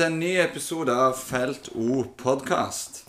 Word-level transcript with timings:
Til 0.00 0.06
en 0.06 0.14
ny 0.16 0.30
episode 0.40 0.94
av 0.96 1.10
Felt 1.12 1.66
O 1.76 1.98
podkast. 2.16 3.02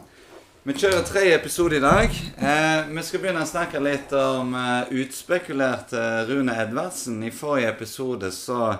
Vi 0.67 0.73
kjører 0.75 1.05
tre 1.07 1.21
episoder 1.31 1.77
i 1.77 1.85
dag. 1.85 2.17
Eh, 2.35 2.89
vi 2.91 3.03
skal 3.07 3.23
begynne 3.23 3.45
å 3.45 3.47
snakke 3.47 3.79
litt 3.79 4.11
om 4.11 4.51
eh, 4.59 4.91
utspekulerte 4.99 6.01
Rune 6.27 6.57
Edvardsen. 6.65 7.23
I 7.23 7.31
forrige 7.31 7.71
episode 7.71 8.33
så 8.35 8.73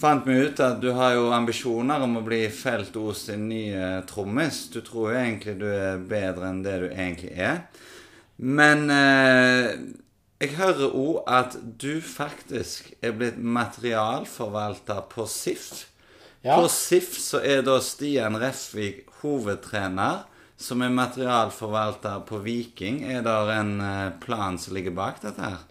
fant 0.00 0.24
vi 0.24 0.38
ut 0.46 0.64
at 0.64 0.80
du 0.80 0.94
har 0.96 1.18
jo 1.18 1.28
ambisjoner 1.36 2.08
om 2.08 2.16
å 2.22 2.24
bli 2.24 2.40
Felt 2.48 2.96
O 2.96 3.12
sin 3.12 3.50
nye 3.52 4.00
trommis. 4.08 4.64
Du 4.72 4.80
tror 4.80 5.12
jo 5.12 5.20
egentlig 5.26 5.58
du 5.60 5.68
er 5.68 6.00
bedre 6.00 6.54
enn 6.54 6.64
det 6.64 6.80
du 6.86 6.88
egentlig 6.88 7.36
er. 7.36 7.66
Men 8.40 8.88
eh, 8.88 9.74
jeg 10.40 10.56
hører 10.56 11.02
òg 11.04 11.26
at 11.28 11.60
du 11.60 11.98
faktisk 12.00 12.94
er 13.04 13.12
blitt 13.12 13.36
materialforvalter 13.36 15.04
på 15.12 15.28
SIF. 15.28 15.90
Ja. 16.44 16.58
På 16.60 16.68
SIF 16.68 17.14
så 17.16 17.40
er 17.40 17.62
da 17.64 17.78
Stian 17.80 18.36
Refvik 18.36 19.06
hovedtrener, 19.22 20.26
som 20.60 20.82
er 20.84 20.92
materialforvalter 20.92 22.20
på 22.28 22.42
Viking. 22.44 23.00
Er 23.08 23.22
det 23.24 23.36
en 23.54 23.78
eh, 23.80 24.10
plan 24.20 24.58
som 24.60 24.76
ligger 24.76 24.92
bak 24.92 25.22
dette 25.22 25.40
her? 25.40 25.62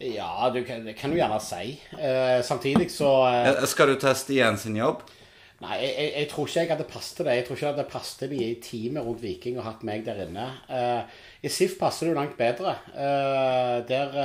Ja, 0.00 0.50
du 0.52 0.60
det 0.60 0.94
kan 0.98 1.10
du 1.12 1.16
gjerne 1.16 1.40
si. 1.40 1.72
Eh, 1.96 2.42
samtidig 2.44 2.90
så 2.92 3.08
eh, 3.30 3.48
Eh, 3.48 3.64
Skal 3.64 3.88
du 3.88 3.96
ta 4.00 4.12
Stian 4.14 4.58
sin 4.60 4.76
jobb? 4.76 5.02
Nei, 5.60 5.78
jeg, 5.86 6.12
jeg, 6.16 6.28
tror 6.28 6.46
ikke 6.48 6.60
jeg 6.60 6.70
hadde 6.70 6.88
passet 6.92 7.24
det. 7.24 7.34
Jeg 7.38 7.46
tror 7.46 7.56
ikke 7.56 7.66
det 7.66 7.74
hadde 7.74 7.90
passet 7.92 8.32
i 8.32 8.52
teamet 8.64 9.04
rundt 9.04 9.24
Viking 9.24 9.58
og 9.60 9.66
hatt 9.70 9.82
meg 9.84 10.04
der 10.04 10.22
inne. 10.26 10.46
Eh, 10.68 11.18
I 11.44 11.52
SIF 11.52 11.78
passer 11.80 12.08
det 12.08 12.14
jo 12.14 12.20
langt 12.20 12.36
bedre. 12.36 12.76
Eh, 12.92 13.80
der 13.88 14.20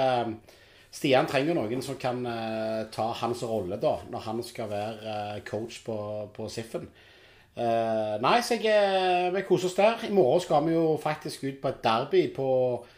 Stian 0.96 1.28
trenger 1.28 1.58
noen 1.58 1.82
som 1.84 1.98
kan 2.00 2.22
uh, 2.24 2.86
ta 2.94 3.10
hans 3.20 3.42
rolle 3.44 3.76
da, 3.82 3.98
når 4.12 4.24
han 4.30 4.44
skal 4.48 4.70
være 4.72 4.96
uh, 5.04 5.40
coach 5.48 5.82
på, 5.84 5.98
på 6.36 6.48
SIF-en. 6.50 6.88
Eh, 7.56 8.16
nei, 8.20 8.42
så 8.44 8.58
jeg, 8.60 9.30
vi 9.32 9.42
koser 9.48 9.70
oss 9.70 9.78
der. 9.78 10.02
I 10.04 10.12
morgen 10.12 10.42
skal 10.44 10.66
vi 10.66 10.74
jo 10.74 10.98
faktisk 11.00 11.46
ut 11.48 11.62
på 11.64 11.70
et 11.72 11.78
derby 11.86 12.26
på 12.36 12.48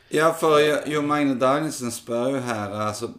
Ja, 0.09 0.31
for 0.33 0.57
Jo- 0.89 1.03
Magne 1.05 1.35
Dagensen 1.37 1.93
spør 1.93 2.31
jo 2.33 2.39
her 2.41 2.73
altså 2.87 3.11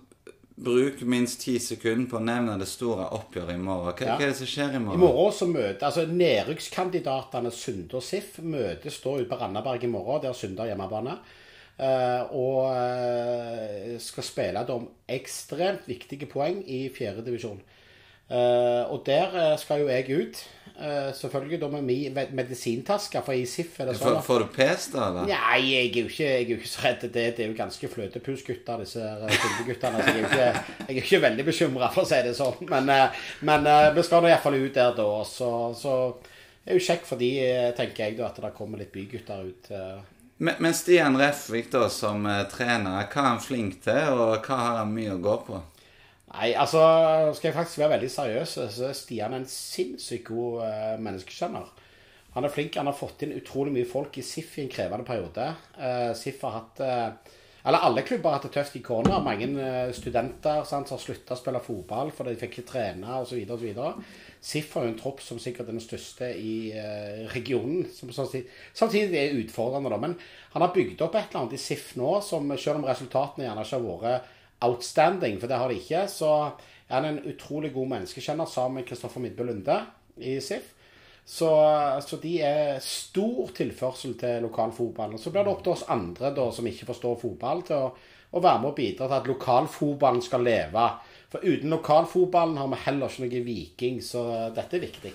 Bruk 0.59 1.05
minst 1.07 1.39
ti 1.45 1.55
sekunder 1.63 2.09
på 2.11 2.19
å 2.19 2.25
nevne 2.27 2.57
det 2.59 2.67
store 2.67 3.05
oppgjøret 3.15 3.55
i 3.55 3.63
morgen. 3.63 3.93
Hva, 3.95 4.07
Ja. 4.09 4.17
hva 4.19 4.25
er 4.27 4.33
det 4.33 4.41
som 4.41 4.51
skjer 4.51 4.75
i 4.75 4.81
morgen? 4.83 4.99
I 4.99 5.05
morgen 5.05 5.37
så 5.39 5.47
møter 5.47 5.87
altså 5.87 6.07
Nedrykkskandidatene 6.11 7.53
Sunde 7.55 7.95
og 8.01 8.03
SIF 8.03 8.41
møtes 8.43 8.99
da 9.05 9.11
ute 9.21 9.29
på 9.31 9.39
Randaberg 9.39 9.85
i 9.87 9.93
morgen, 9.93 10.23
der 10.25 10.35
Sunde 10.35 10.65
har 10.65 10.73
hjemmebane. 10.73 11.19
Eh, 11.79 12.37
og 12.37 12.69
eh, 12.75 13.97
skal 14.03 14.27
spille 14.27 14.63
da 14.67 14.77
om 14.77 14.87
ekstremt 15.09 15.89
viktige 15.89 16.29
poeng 16.31 16.61
i 16.67 16.87
fjerde 16.95 17.25
divisjon. 17.27 17.61
Eh, 18.29 18.85
og 18.93 19.05
der 19.07 19.57
skal 19.61 19.85
jo 19.85 19.89
jeg 19.89 20.09
ut. 20.13 20.47
selvfølgelig 20.79 21.61
da 21.61 21.69
med 21.69 21.83
min 21.83 22.19
medisintaske, 22.39 23.23
for 23.27 23.33
i 23.33 23.47
SIF 23.51 23.81
er 23.81 23.89
det 23.89 23.97
sånn 23.99 24.21
Får, 24.23 24.45
du 24.45 24.53
pes, 24.55 24.85
da? 24.93 25.09
eller? 25.09 25.25
Nei, 25.27 25.57
jeg 25.65 25.89
er 25.89 25.97
jo 25.97 26.11
ikke, 26.13 26.29
jeg 26.29 26.45
er 26.45 26.53
jo 26.53 26.59
ikke 26.61 26.71
så 26.71 26.85
redd 26.85 27.07
det. 27.07 27.25
Det 27.35 27.45
er 27.45 27.49
jo 27.49 27.57
ganske 27.59 27.91
fløtepusgutter, 27.95 28.85
disse 28.85 29.09
Sunde-guttene. 29.41 30.05
Så 30.05 30.13
jeg 30.13 30.15
er 30.15 30.21
jo 30.21 30.29
ikke, 30.29 30.77
jeg 30.85 30.93
er 30.93 31.01
ikke 31.03 31.23
veldig 31.25 31.49
bekymra, 31.49 31.89
for 31.95 32.05
å 32.05 32.11
si 32.13 32.21
det 32.29 32.37
sånn. 32.39 32.63
Men, 32.71 32.93
men 33.49 33.73
vi 33.97 34.07
skal 34.07 34.23
nå 34.23 34.31
iallfall 34.31 34.61
ut 34.61 34.79
der 34.79 34.95
da. 35.01 35.09
Så, 35.27 35.51
så 35.81 35.97
det 36.63 36.77
er 36.77 36.79
jo 36.79 36.87
kjekt 36.93 37.11
for 37.11 37.27
de, 37.27 37.33
tenker 37.81 38.05
jeg, 38.05 38.21
da, 38.21 38.31
at 38.31 38.39
det 38.45 38.55
kommer 38.55 38.79
litt 38.79 38.95
bygutter 38.95 39.51
ut. 39.51 39.73
Men, 40.39 40.75
Stian 40.75 41.19
Refvik, 41.19 41.73
da, 41.73 41.89
som 41.91 42.27
eh, 42.31 42.45
trener, 42.53 43.09
hva 43.11 43.25
er 43.25 43.27
han 43.33 43.43
flink 43.43 43.81
til, 43.83 44.15
og 44.15 44.47
hva 44.47 44.61
har 44.61 44.79
han 44.85 44.95
mye 44.95 45.17
å 45.17 45.23
gå 45.23 45.35
på? 45.49 45.59
Nei, 46.29 46.53
altså 46.61 46.83
skal 47.35 47.49
jeg 47.49 47.57
faktisk 47.57 47.81
være 47.81 47.95
veldig 47.97 48.11
seriøs, 48.13 48.55
så 48.77 48.87
er 48.91 48.95
Stian 48.95 49.35
en 49.35 49.49
sinnssykt 49.49 50.29
god 50.29 50.63
uh, 50.63 50.95
menneskeskjønner. 51.01 51.71
Han 52.35 52.47
er 52.47 52.53
flink. 52.55 52.77
Han 52.79 52.87
har 52.87 52.95
fått 52.95 53.25
inn 53.25 53.35
utrolig 53.35 53.73
mye 53.75 53.89
folk 53.89 54.21
i 54.21 54.23
SIF 54.23 54.59
i 54.59 54.67
en 54.67 54.71
krevende 54.71 55.07
periode. 55.09 55.49
Uh, 55.75 56.13
SIF 56.15 56.45
har 56.47 56.55
hatt 56.61 56.83
uh, 56.85 57.35
Eller 57.67 57.87
alle 57.89 58.05
klubber 58.07 58.31
har 58.31 58.39
hatt 58.39 58.47
det 58.47 58.55
tøft 58.55 58.77
i 58.79 58.83
korona. 58.85 59.19
Mange 59.21 59.49
eh, 59.61 59.91
studenter 59.93 60.63
sant, 60.65 60.93
har 60.95 61.01
slutta 61.03 61.35
å 61.35 61.41
spille 61.41 61.61
fotball 61.61 62.13
fordi 62.15 62.33
de 62.33 62.41
fikk 62.41 62.55
ikke 62.55 62.69
trene 62.71 63.17
osv. 63.19 63.35
SIF 64.41 64.75
har 64.77 64.87
jo 64.87 64.93
en 64.93 64.99
tropp 64.99 65.21
som 65.25 65.41
sikkert 65.43 65.67
er 65.67 65.77
den 65.77 65.83
største 65.83 66.31
i 66.39 66.71
eh, 66.77 67.27
regionen. 67.35 67.87
Som, 67.95 68.13
samtidig, 68.15 68.47
samtidig 68.77 69.19
er 69.19 69.39
utfordrende, 69.41 69.91
da. 69.93 70.01
Men 70.03 70.17
han 70.55 70.65
har 70.65 70.75
bygd 70.75 71.03
opp 71.05 71.19
et 71.19 71.29
eller 71.29 71.45
annet 71.45 71.59
i 71.59 71.63
SIF 71.63 71.93
nå 71.99 72.19
som 72.25 72.51
selv 72.57 72.81
om 72.81 72.89
resultatene 72.89 73.49
gjerne 73.49 73.67
ikke 73.67 73.81
har 73.81 73.87
vært 73.89 74.35
outstanding, 74.69 75.39
for 75.39 75.51
det 75.51 75.59
har 75.61 75.71
de 75.71 75.79
ikke, 75.79 76.03
så 76.11 76.33
er 76.89 76.97
han 76.97 77.07
en 77.13 77.23
utrolig 77.31 77.71
god 77.75 77.93
menneskekjenner 77.93 78.49
sammen 78.51 78.81
med 78.81 78.89
Kristoffer 78.89 79.23
Midtbø 79.23 79.47
Lunde 79.47 79.79
i 80.19 80.39
SIF. 80.43 80.75
Så, 81.29 81.49
så 82.01 82.17
de 82.23 82.39
er 82.41 82.79
stor 82.81 83.51
tilførsel 83.53 84.15
til 84.17 84.47
lokalfotballen. 84.47 85.19
Og 85.19 85.21
så 85.21 85.33
blir 85.35 85.45
det 85.45 85.53
opp 85.53 85.61
til 85.67 85.75
oss 85.75 85.85
andre 85.93 86.31
da, 86.33 86.47
som 86.55 86.67
ikke 86.67 86.89
forstår 86.89 87.19
fotball, 87.21 87.61
til 87.69 87.85
å, 87.85 87.91
å 88.33 88.41
være 88.41 88.63
med 88.63 88.71
og 88.71 88.79
bidra 88.79 89.11
til 89.11 89.19
at 89.19 89.29
lokalfotballen 89.29 90.25
skal 90.25 90.47
leve. 90.49 90.87
For 91.29 91.45
uten 91.45 91.71
lokalfotballen 91.71 92.57
har 92.57 92.69
vi 92.73 92.85
heller 92.87 93.11
ikke 93.13 93.27
noe 93.27 93.45
Viking, 93.45 93.99
så 94.05 94.23
dette 94.57 94.79
er 94.79 94.87
viktig. 94.87 95.13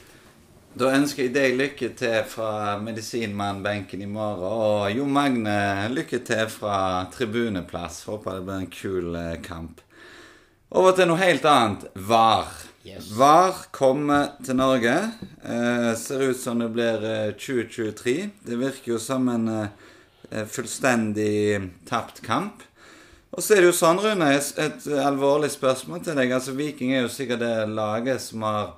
Da 0.73 0.89
ønsker 0.93 1.27
jeg 1.27 1.33
deg 1.35 1.55
lykke 1.57 1.87
til 1.97 2.19
fra 2.25 2.79
medisinmannbenken 2.81 4.01
i 4.01 4.09
morgen. 4.09 4.45
Og 4.49 4.93
Jo 4.93 5.05
Magne, 5.05 5.55
lykke 5.93 6.23
til 6.25 6.47
fra 6.49 7.05
tribuneplass. 7.13 8.03
Håper 8.09 8.39
det 8.39 8.45
blir 8.47 8.61
en 8.61 8.71
kul 8.73 9.17
eh, 9.17 9.41
kamp. 9.45 9.81
Over 10.73 10.95
til 10.97 11.09
noe 11.11 11.21
helt 11.21 11.45
annet. 11.45 11.85
VAR. 11.93 12.49
Yes. 12.83 13.11
VAR 13.13 13.67
kommer 13.71 14.33
til 14.45 14.57
Norge. 14.57 14.95
Eh, 15.45 15.91
ser 16.01 16.25
ut 16.31 16.41
som 16.41 16.61
det 16.61 16.71
blir 16.73 17.05
eh, 17.05 17.33
2023. 17.37 18.15
Det 18.41 18.57
virker 18.57 18.95
jo 18.95 18.97
som 19.01 19.29
en 19.29 19.45
eh, 19.53 20.45
fullstendig 20.49 21.61
tapt 21.85 22.23
kamp. 22.25 22.65
Og 23.33 23.41
så 23.41 23.55
er 23.55 23.63
det 23.63 23.71
jo 23.71 23.75
sånn, 23.75 23.97
Rune, 23.97 24.29
et, 24.37 24.83
alvorlig 25.01 25.49
spørsmål 25.53 26.03
til 26.05 26.17
deg. 26.19 26.31
Altså, 26.35 26.53
Viking 26.57 26.93
er 26.93 27.07
jo 27.07 27.11
sikkert 27.11 27.41
det 27.41 27.53
laget 27.73 28.21
som 28.21 28.45
har 28.45 28.75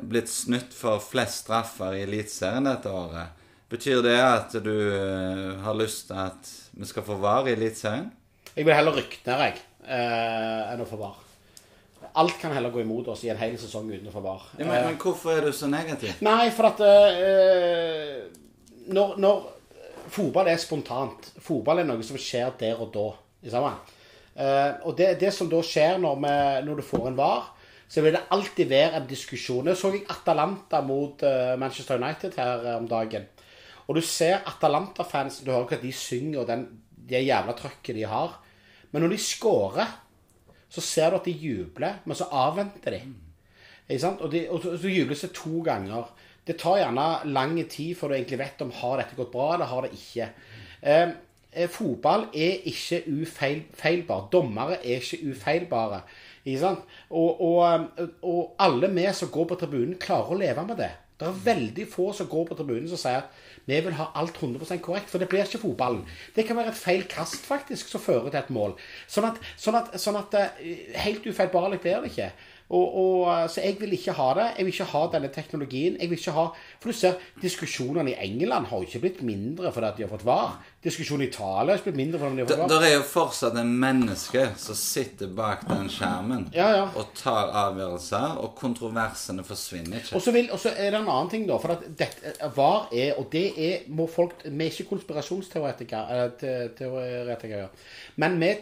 blitt 0.00 0.30
snytt 0.32 0.72
for 0.72 1.02
flest 1.04 1.42
straffer 1.44 1.98
i 1.98 2.06
Eliteserien 2.06 2.64
dette 2.64 2.88
året. 2.88 3.42
Betyr 3.72 4.00
det 4.04 4.16
at 4.20 4.56
du 4.64 4.72
eh, 4.72 5.60
har 5.64 5.76
lyst 5.76 6.08
til 6.08 6.22
at 6.24 6.48
vi 6.72 6.88
skal 6.88 7.04
få 7.04 7.18
VAR 7.20 7.48
i 7.48 7.52
Eliteserien? 7.52 8.08
Jeg 8.54 8.64
vil 8.68 8.76
heller 8.76 8.96
rykke 8.96 9.20
ned, 9.26 9.44
jeg, 9.44 9.60
eh, 9.84 10.72
enn 10.72 10.84
å 10.84 10.88
få 10.88 11.00
VAR. 11.00 11.20
Alt 12.20 12.36
kan 12.40 12.52
heller 12.52 12.72
gå 12.72 12.82
imot 12.82 13.08
oss 13.12 13.22
i 13.24 13.30
en 13.32 13.40
hel 13.40 13.56
sesong 13.60 13.88
uten 13.92 14.08
å 14.08 14.12
få 14.12 14.24
VAR. 14.24 14.46
Ja, 14.56 14.66
men, 14.68 14.88
men 14.88 15.00
hvorfor 15.00 15.36
er 15.36 15.44
du 15.48 15.52
så 15.56 15.68
negativ? 15.72 16.16
Nei, 16.24 16.48
for 16.52 16.72
at 16.72 16.80
eh, 16.84 18.22
når, 18.92 19.18
når 19.20 19.50
Fotball 20.12 20.50
er 20.52 20.58
spontant. 20.60 21.28
Fotball 21.40 21.80
er 21.80 21.86
noe 21.88 22.04
som 22.04 22.18
skjer 22.20 22.50
der 22.60 22.80
og 22.82 22.90
da. 22.92 23.06
Sant? 23.50 23.92
Eh, 24.34 24.70
og 24.86 24.94
det, 24.96 25.16
det 25.20 25.32
som 25.34 25.50
da 25.50 25.60
skjer 25.66 25.98
når, 26.00 26.20
vi, 26.22 26.36
når 26.68 26.80
du 26.80 26.86
får 26.86 27.10
en 27.10 27.18
VAR, 27.18 27.50
så 27.92 28.00
vil 28.00 28.14
det 28.16 28.24
alltid 28.32 28.70
være 28.70 29.00
en 29.00 29.08
diskusjon. 29.08 29.66
Jeg 29.68 29.76
så 29.76 29.90
jeg 29.92 30.06
Atalanta 30.12 30.80
mot 30.86 31.22
eh, 31.28 31.54
Manchester 31.60 32.00
United 32.00 32.38
her 32.40 32.62
eh, 32.64 32.78
om 32.78 32.86
dagen. 32.88 33.26
Og 33.88 33.98
du 33.98 34.00
ser 34.06 34.46
Atalanta-fansen, 34.48 35.44
du 35.44 35.52
hører 35.52 35.74
hva 35.74 35.80
de 35.82 35.90
synger, 35.92 36.40
og 36.40 36.48
den, 36.48 36.64
det 37.10 37.20
jævla 37.26 37.52
trøkket 37.58 37.98
de 37.98 38.06
har. 38.08 38.38
Men 38.92 39.04
når 39.04 39.12
de 39.12 39.20
scorer, 39.20 39.92
så 40.72 40.80
ser 40.80 41.12
du 41.12 41.18
at 41.18 41.28
de 41.28 41.34
jubler, 41.36 42.00
men 42.08 42.16
så 42.16 42.30
avventer 42.32 42.96
de. 42.96 43.02
Og, 43.92 44.28
de, 44.32 44.46
og 44.48 44.62
så, 44.64 44.88
jubles 44.88 45.26
det 45.26 45.34
to 45.36 45.60
ganger. 45.66 46.08
Det 46.46 46.56
tar 46.58 46.78
gjerne 46.80 47.06
lang 47.28 47.58
tid 47.68 47.92
før 47.98 48.12
du 48.12 48.16
egentlig 48.16 48.40
vet 48.40 48.64
om 48.64 48.72
har 48.78 49.02
dette 49.02 49.18
gått 49.18 49.32
bra 49.34 49.52
eller 49.54 49.68
har 49.68 49.84
det 49.84 49.92
ikke. 49.98 50.30
Eh, 50.80 51.12
fotball 51.68 52.26
er 52.34 52.62
ikke 52.68 53.02
ufeilbar. 53.06 54.28
Dommere 54.32 54.78
er 54.80 55.00
ikke 55.00 55.20
ufeilbare. 55.30 56.00
Ikke? 56.44 56.76
Og, 57.10 57.40
og, 57.40 57.88
eh, 57.98 58.08
og 58.22 58.56
alle 58.58 58.90
vi 58.94 59.06
som 59.12 59.28
går 59.28 59.48
på 59.50 59.58
tribunen, 59.60 59.98
klarer 60.00 60.32
å 60.32 60.38
leve 60.38 60.66
med 60.66 60.80
det. 60.80 60.90
Det 61.20 61.28
er 61.28 61.42
veldig 61.44 61.84
få 61.86 62.08
som 62.16 62.26
går 62.26 62.48
på 62.48 62.56
tribunen 62.58 62.88
som 62.90 62.98
sier 62.98 63.20
at 63.20 63.42
vi 63.68 63.76
vil 63.84 63.94
ha 63.94 64.08
alt 64.18 64.40
100% 64.40 64.80
korrekt, 64.82 65.10
for 65.10 65.22
det 65.22 65.28
blir 65.30 65.44
ikke 65.44 65.60
fotballen. 65.62 66.00
Det 66.34 66.42
kan 66.48 66.58
være 66.58 66.72
et 66.72 66.80
feil 66.80 67.04
kast 67.06 67.44
faktisk 67.46 67.92
som 67.92 68.02
fører 68.02 68.32
til 68.32 68.40
et 68.40 68.50
mål. 68.50 68.74
Sånn 69.06 69.28
at, 69.28 69.38
sånn 69.60 69.78
at, 69.78 69.92
sånn 70.02 70.18
at 70.18 70.34
eh, 70.40 70.88
helt 71.04 71.28
ufeilbarlig 71.28 71.78
er 71.84 72.02
det 72.02 72.10
ikke. 72.10 72.32
Og, 72.72 72.94
og, 72.96 73.50
så 73.52 73.60
jeg 73.60 73.76
vil 73.80 73.92
ikke 73.92 74.14
ha 74.16 74.28
det. 74.38 74.46
Jeg 74.56 74.64
vil 74.66 74.72
ikke 74.72 74.84
ha 74.94 75.00
denne 75.12 75.28
teknologien. 75.34 75.96
Jeg 76.00 76.08
vil 76.08 76.18
ikke 76.18 76.32
ha, 76.36 76.44
For 76.80 76.88
du 76.92 76.96
ser, 76.96 77.18
diskusjonene 77.42 78.14
i 78.14 78.16
England 78.24 78.70
har 78.70 78.80
jo 78.80 78.88
ikke 78.88 79.02
blitt 79.02 79.20
mindre 79.28 79.72
fordi 79.74 79.90
de 79.98 80.06
har 80.06 80.12
fått 80.14 80.24
VAR. 80.24 80.54
Diskusjonen 80.82 81.26
i 81.26 81.28
Italia 81.28 81.74
har 81.74 81.80
ikke 81.82 81.90
blitt 81.90 82.00
mindre 82.00 82.20
fordi 82.22 82.38
de 82.40 82.46
har 82.46 82.48
fått 82.48 82.72
Det 82.72 82.78
VAR. 82.78 82.86
er 82.88 82.94
jo 82.96 83.02
fortsatt 83.10 83.58
en 83.60 83.74
menneske 83.82 84.46
som 84.58 84.78
sitter 84.78 85.28
bak 85.36 85.66
den 85.68 85.90
skjermen 85.92 86.48
Ja, 86.56 86.70
ja. 86.78 86.86
og 86.96 87.12
tar 87.18 87.52
avgjørelser, 87.66 88.38
og 88.42 88.56
kontroversene 88.58 89.44
forsvinner 89.44 90.00
ikke. 90.00 90.16
Og 90.16 90.24
så, 90.24 90.32
og 90.32 90.66
er 90.72 90.90
det 90.96 91.00
en 91.02 91.12
annen 91.12 91.30
ting, 91.34 91.46
da. 91.50 91.60
For 91.60 91.76
at 91.76 91.84
dette, 91.98 92.32
VAR 92.56 92.88
er 92.92 93.18
Og 93.20 93.28
det 93.32 93.44
er 93.58 93.84
må 93.92 94.06
folk 94.08 94.40
Vi 94.46 94.64
er 94.64 94.72
ikke 94.72 94.88
konspirasjonsteoretikere, 94.94 96.30
teoretikere. 96.78 97.68
Men 98.16 98.40
vi 98.40 98.52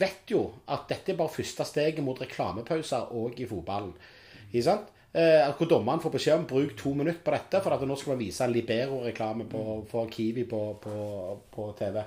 vet 0.00 0.32
jo 0.32 0.46
at 0.72 0.88
dette 0.88 1.12
er 1.12 1.18
bare 1.20 1.32
første 1.36 1.64
steget 1.68 2.02
mot 2.04 2.18
reklamepauser 2.20 3.12
òg 3.12 3.41
i 3.42 3.48
fotballen. 3.50 3.94
Ikke 4.50 4.66
sant? 4.66 4.90
Eh, 5.12 5.50
hvor 5.58 5.68
dommeren 5.68 6.00
får 6.00 6.14
beskjed 6.14 6.38
om 6.38 6.44
bruk 6.48 6.70
to 6.78 6.94
minutter 6.96 7.20
på 7.20 7.34
dette, 7.34 7.60
for 7.60 7.74
at 7.74 7.82
nå 7.84 7.96
skal 8.00 8.16
vi 8.16 8.30
vise 8.30 8.46
Libero-reklame 8.48 9.44
for 9.90 10.08
Kiwi 10.08 10.46
på, 10.48 10.60
på, 10.80 10.94
på 11.52 11.66
TV. 11.76 11.98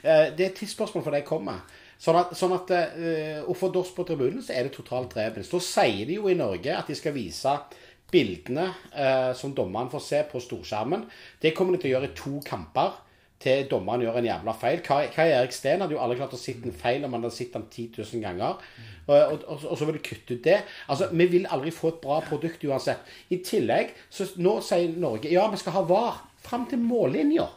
Eh, 0.00 0.30
det 0.32 0.46
er 0.46 0.48
et 0.48 0.56
tidsspørsmål 0.62 1.04
for 1.04 1.16
det 1.16 1.26
kommer. 1.28 1.60
Sånn 2.00 2.18
at, 2.18 2.32
sånn 2.36 2.52
at 2.56 2.72
eh, 2.74 3.38
Og 3.46 3.54
for 3.56 3.76
oss 3.78 3.92
på 3.94 4.04
tribunen 4.04 4.42
så 4.42 4.56
er 4.56 4.66
det 4.66 4.74
totalt 4.74 5.12
drepens. 5.14 5.52
Da 5.52 5.60
sier 5.62 6.08
de 6.08 6.16
jo 6.16 6.30
i 6.32 6.38
Norge 6.38 6.72
at 6.74 6.88
de 6.88 6.96
skal 6.96 7.14
vise 7.16 7.52
bildene 8.14 8.70
eh, 8.92 9.32
som 9.36 9.54
dommeren 9.56 9.92
får 9.92 10.04
se 10.08 10.22
på 10.30 10.42
storskjermen. 10.42 11.04
Det 11.40 11.54
kommer 11.56 11.76
de 11.76 11.84
til 11.84 11.92
å 11.92 11.96
gjøre 11.98 12.10
i 12.10 12.16
to 12.16 12.38
kamper 12.46 12.96
til 13.42 13.66
dommeren 13.68 14.04
gjør 14.04 14.20
en 14.20 14.28
jævla 14.28 14.54
feil. 14.56 14.82
Kai, 14.84 15.08
Kai 15.12 15.26
Erik 15.34 15.52
Steen 15.52 15.82
hadde 15.82 15.96
jo 15.96 16.02
aldri 16.02 16.20
klart 16.20 16.36
å 16.36 16.40
sitte 16.40 16.70
en 16.70 16.76
feil 16.76 17.04
om 17.04 17.16
han 17.16 17.26
hadde 17.26 17.36
sett 17.36 17.56
den 17.56 17.66
10 17.68 17.98
000 17.98 18.22
ganger. 18.24 18.62
Og, 19.06 19.16
og, 19.16 19.42
og, 19.42 19.66
og 19.72 19.78
så 19.78 19.88
vil 19.88 19.98
du 19.98 20.04
kutte 20.06 20.38
ut 20.38 20.46
det. 20.46 20.60
Altså, 20.88 21.10
Vi 21.12 21.26
vil 21.34 21.50
aldri 21.52 21.74
få 21.74 21.92
et 21.92 22.00
bra 22.04 22.20
produkt 22.24 22.64
uansett. 22.64 23.04
I 23.34 23.42
tillegg 23.44 23.92
så 24.08 24.28
nå 24.40 24.56
sier 24.64 24.96
Norge 24.96 25.32
ja, 25.32 25.44
vi 25.52 25.60
skal 25.60 25.76
ha 25.76 25.84
VAR 25.90 26.24
fram 26.44 26.66
til 26.70 26.80
mållinja. 26.80 27.50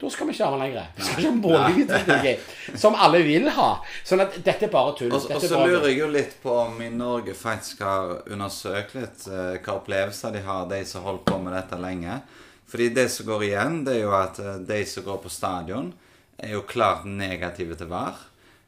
Da 0.00 0.08
skal 0.08 0.30
vi 0.30 0.32
ikke 0.32 0.46
ha 0.46 0.54
den 0.54 0.62
lenger. 0.64 0.84
Vi 0.96 1.04
skal 1.04 1.18
ikke 1.20 1.30
ha 1.30 1.38
mållinje, 1.44 2.34
Som 2.80 2.94
alle 2.96 3.20
vil 3.26 3.50
ha. 3.52 3.70
Sånn 4.08 4.22
at 4.24 4.38
dette 4.40 4.70
er 4.70 4.72
bare 4.72 4.94
tull. 4.96 5.12
Og 5.12 5.26
og 5.28 5.42
så 5.44 5.60
lurer 5.60 5.90
jeg 5.90 5.98
jo 5.98 6.08
litt 6.14 6.38
på 6.40 6.54
om 6.62 6.80
i 6.80 6.88
Norge 6.94 7.34
faktisk 7.36 7.82
har 7.84 8.22
undersøkt 8.32 8.96
litt 8.96 9.26
eh, 9.28 9.58
hva 9.60 9.76
opplevelser 9.76 10.32
de 10.32 10.40
har, 10.46 10.64
de 10.72 10.80
som 10.88 11.04
holder 11.04 11.26
på 11.28 11.40
med 11.44 11.52
dette 11.58 11.80
lenge. 11.82 12.16
Fordi 12.70 12.88
det 12.94 13.08
som 13.10 13.26
går 13.26 13.44
igjen, 13.48 13.80
det 13.86 13.96
er 13.96 14.04
jo 14.04 14.14
at 14.14 14.38
eh, 14.38 14.60
de 14.66 14.82
som 14.86 15.06
går 15.06 15.22
på 15.24 15.32
stadion, 15.32 15.90
er 16.40 16.54
jo 16.54 16.66
klart 16.68 17.04
negative 17.04 17.76
til 17.76 17.90
VAR. 17.90 18.20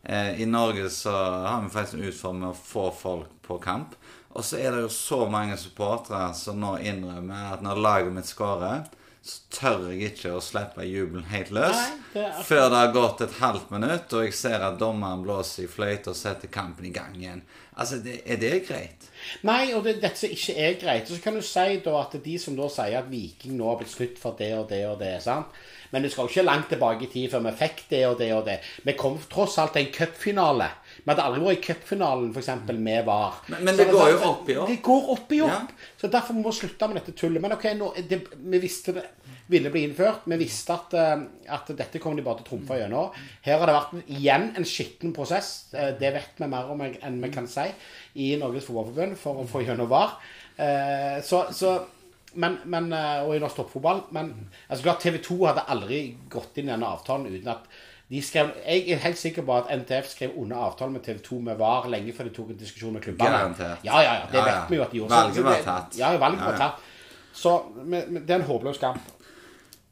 Eh, 0.02 0.42
I 0.42 0.46
Norge 0.46 0.90
så 0.90 1.12
har 1.12 1.62
vi 1.62 1.70
faktisk 1.70 2.00
en 2.00 2.08
utfordring 2.08 2.40
med 2.42 2.50
å 2.50 2.58
få 2.58 2.88
folk 2.98 3.30
på 3.46 3.60
kamp. 3.62 3.94
Og 4.32 4.44
så 4.44 4.58
er 4.58 4.72
det 4.72 4.86
jo 4.86 4.90
så 4.92 5.20
mange 5.30 5.58
supportere 5.60 6.32
som 6.34 6.58
nå 6.60 6.78
innrømmer 6.80 7.52
at 7.52 7.62
når 7.64 7.82
laget 7.84 8.14
mitt 8.16 8.30
skårer, 8.30 8.86
så 9.22 9.54
tør 9.54 9.84
jeg 9.92 10.12
ikke 10.12 10.32
å 10.34 10.40
slippe 10.42 10.82
jubelen 10.82 11.28
helt 11.30 11.52
løs 11.54 11.76
Nei, 11.76 11.98
det 12.14 12.24
før 12.42 12.64
det 12.72 12.78
har 12.80 12.94
gått 12.94 13.20
et 13.22 13.36
halvt 13.38 13.68
minutt, 13.70 14.14
og 14.18 14.24
jeg 14.26 14.34
ser 14.34 14.64
at 14.66 14.80
dommeren 14.80 15.22
blåser 15.22 15.68
i 15.68 15.70
fløyte 15.70 16.10
og 16.10 16.18
setter 16.18 16.50
kampen 16.50 16.88
i 16.88 16.94
gang 16.94 17.14
igjen. 17.14 17.44
Altså, 17.72 18.00
det, 18.02 18.18
er 18.26 18.40
det 18.42 18.64
greit? 18.66 19.06
Nei, 19.46 19.70
og 19.76 19.86
det, 19.86 20.00
dette 20.02 20.24
som 20.24 20.34
ikke 20.34 20.56
er 20.58 20.74
greit. 20.80 21.06
Og 21.06 21.14
så 21.14 21.22
kan 21.24 21.38
du 21.38 21.44
si 21.46 21.78
da 21.84 21.94
at 22.00 22.16
de 22.24 22.34
som 22.42 22.58
da 22.58 22.66
sier 22.72 22.98
at 22.98 23.08
Viking 23.12 23.54
nå 23.56 23.70
har 23.70 23.78
blitt 23.80 23.94
snytt 23.94 24.18
for 24.20 24.34
det 24.38 24.50
og 24.58 24.66
det 24.72 24.82
og 24.90 24.98
det, 25.00 25.14
sant? 25.24 25.54
Men 25.92 26.02
det 26.02 26.10
skal 26.12 26.26
jo 26.26 26.32
ikke 26.32 26.48
langt 26.48 26.70
tilbake 26.72 27.06
i 27.06 27.12
tid 27.12 27.30
før 27.30 27.46
vi 27.46 27.54
fikk 27.62 27.82
det 27.90 28.02
og 28.08 28.18
det 28.18 28.30
og 28.34 28.46
det. 28.48 28.58
Vi 28.82 28.96
kom 28.98 29.20
tross 29.30 29.58
alt 29.60 29.76
til 29.76 29.86
en 29.86 29.94
cupfinale. 29.94 30.68
Vi 31.04 31.08
hadde 31.10 31.22
aldri 31.24 31.40
vært 31.44 31.58
i 31.58 31.66
cupfinalen 31.66 32.30
f.eks. 32.34 32.48
med 32.78 33.04
VAR. 33.06 33.34
Men- 33.48 33.64
men 33.64 33.76
det, 33.76 33.86
det 33.86 33.92
går 33.92 34.10
jo 34.12 34.18
opp 34.30 34.48
i 34.48 34.56
opp. 34.56 34.68
Det 34.68 34.82
går 34.82 35.10
opp 35.16 35.32
i 35.32 35.40
opp. 35.42 35.50
Ja. 35.50 35.88
Så 36.00 36.10
derfor 36.10 36.34
må 36.34 36.42
vi 36.50 36.56
slutte 36.60 36.88
med 36.88 36.96
dette 37.00 37.12
tullet. 37.18 37.42
Men 37.42 37.52
ok, 37.56 37.64
nå, 37.78 37.92
det, 38.08 38.20
vi 38.36 38.58
visste 38.62 38.92
det 38.98 39.04
ville 39.52 39.70
bli 39.70 39.82
innført. 39.88 40.22
Vi 40.30 40.36
visste 40.40 40.72
at, 40.74 40.94
eh, 40.94 41.24
at 41.48 41.72
dette 41.76 41.98
kom 42.00 42.14
de 42.16 42.22
bare 42.22 42.38
til 42.40 42.46
å 42.46 42.50
trumfe 42.52 42.78
gjennom. 42.78 43.10
Her 43.42 43.58
har 43.58 43.66
det 43.66 43.74
vært 43.78 44.12
igjen 44.18 44.46
en 44.56 44.64
skitten 44.64 45.12
prosess. 45.12 45.66
Eh, 45.74 45.92
Det 45.98 46.12
vet 46.14 46.38
vi 46.38 46.46
mer 46.46 46.70
om 46.70 46.80
enn 46.80 47.20
vi 47.22 47.28
kan 47.34 47.46
si 47.46 47.66
i 48.16 48.36
Norges 48.36 48.64
Fotballforbund 48.64 49.16
for 49.18 49.42
å 49.42 49.46
få 49.48 49.64
gjennom 49.66 49.88
VAR. 49.88 50.14
Eh, 50.58 51.20
Så, 51.22 51.46
så 51.52 51.80
men, 52.34 52.58
men, 52.64 52.86
og 53.26 53.34
i 53.34 53.38
norsk 53.42 53.56
toppfotball. 53.56 54.04
Men 54.12 54.30
altså, 54.70 54.94
TV 55.00 55.18
2 55.18 55.36
hadde 55.50 55.66
aldri 55.68 56.16
gått 56.30 56.56
inn 56.56 56.68
i 56.70 56.72
denne 56.72 56.88
avtalen 56.88 57.26
uten 57.28 57.48
at 57.52 57.66
skrev, 58.20 58.50
Jeg 58.66 58.90
er 58.90 58.96
helt 58.98 59.18
sikker 59.18 59.42
på 59.42 59.56
at 59.56 59.70
NTF 59.78 60.10
skrev 60.10 60.30
under 60.36 60.56
avtalen 60.56 60.92
med 60.92 61.02
TV 61.02 61.18
2 61.22 61.38
med 61.40 61.56
VAR 61.56 61.88
lenge 61.88 62.12
før 62.12 62.24
de 62.24 62.30
tok 62.36 62.50
en 62.50 62.56
diskusjon 62.60 62.92
med 62.92 63.02
klubbene. 63.02 63.30
Garantert. 63.30 63.78
Ja, 63.84 64.02
ja, 64.02 64.14
ja, 64.14 64.26
det 64.32 64.38
Ja, 64.38 64.46
ja. 64.46 64.60
vet 64.60 64.70
vi 64.70 64.76
jo 64.76 64.82
at 64.82 64.90
de 64.90 64.98
gjorde. 64.98 65.10
Valget 65.10 65.44
var 65.44 65.62
tatt. 65.64 65.96
Ja, 65.96 66.16
valget 66.18 66.40
var 66.44 66.58
tatt. 66.58 66.80
Så 67.32 67.56
men, 67.84 68.04
men 68.12 68.26
det 68.26 68.30
er 68.30 68.40
en 68.40 68.46
håpløs 68.50 68.78
kamp. 68.78 69.00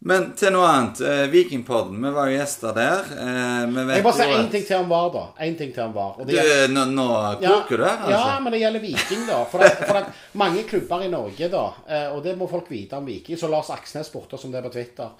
Men 0.02 0.30
til 0.32 0.52
noe 0.52 0.64
annet. 0.64 1.00
Eh, 1.04 1.26
Vikingpodden, 1.28 1.98
vi 2.02 2.10
var 2.10 2.28
jo 2.30 2.36
gjester 2.38 2.72
der. 2.72 3.02
Eh, 3.20 3.96
Jeg 3.96 4.02
bare 4.04 4.12
sier 4.16 4.30
jo 4.30 4.36
én 4.38 4.50
ting 4.50 4.62
til 4.64 4.76
om 4.78 4.88
VAR, 4.88 5.10
da. 5.12 5.24
En 5.44 5.56
ting 5.58 5.74
til 5.76 5.82
om 5.84 5.92
VAR. 5.92 6.14
Og 6.20 6.26
det 6.26 6.36
gjelder- 6.38 6.68
nå, 6.72 6.84
nå 6.94 7.08
Ja, 7.42 7.50
koker 7.60 7.76
du, 7.76 7.84
altså. 7.84 8.10
Ja, 8.10 8.38
men 8.40 8.52
det 8.52 8.60
gjelder 8.62 8.80
Viking, 8.80 9.26
da. 9.26 9.44
For, 9.44 9.58
at, 9.60 9.76
for 9.86 9.94
at 10.00 10.06
mange 10.32 10.62
klubber 10.64 11.02
i 11.04 11.08
Norge, 11.12 11.48
da, 11.52 11.66
eh, 11.88 12.08
og 12.14 12.22
det 12.24 12.36
må 12.38 12.48
folk 12.48 12.70
vite 12.70 12.96
om 12.96 13.04
Viking, 13.04 13.36
så 13.36 13.48
Lars 13.50 13.68
Aksnes 13.70 14.06
spurte 14.08 14.34
oss 14.34 14.44
om 14.44 14.52
det 14.52 14.62
på 14.64 14.72
Twitter. 14.72 15.10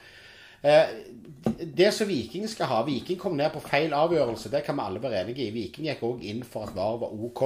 Eh, 0.63 0.89
Det 1.77 1.89
som 1.93 2.09
Viking 2.09 2.45
skal 2.49 2.69
ha 2.69 2.83
Viking 2.85 3.17
kom 3.19 3.37
ned 3.37 3.49
på 3.55 3.63
feil 3.65 3.95
avgjørelse, 3.97 4.51
det 4.53 4.61
kan 4.67 4.77
vi 4.77 4.85
alle 4.85 5.01
være 5.01 5.23
enige 5.23 5.47
i. 5.47 5.53
Viking 5.55 5.87
gikk 5.89 6.03
òg 6.05 6.25
inn 6.29 6.43
for 6.45 6.67
at 6.67 6.75
VAR 6.77 6.99
var 7.01 7.15
OK. 7.17 7.43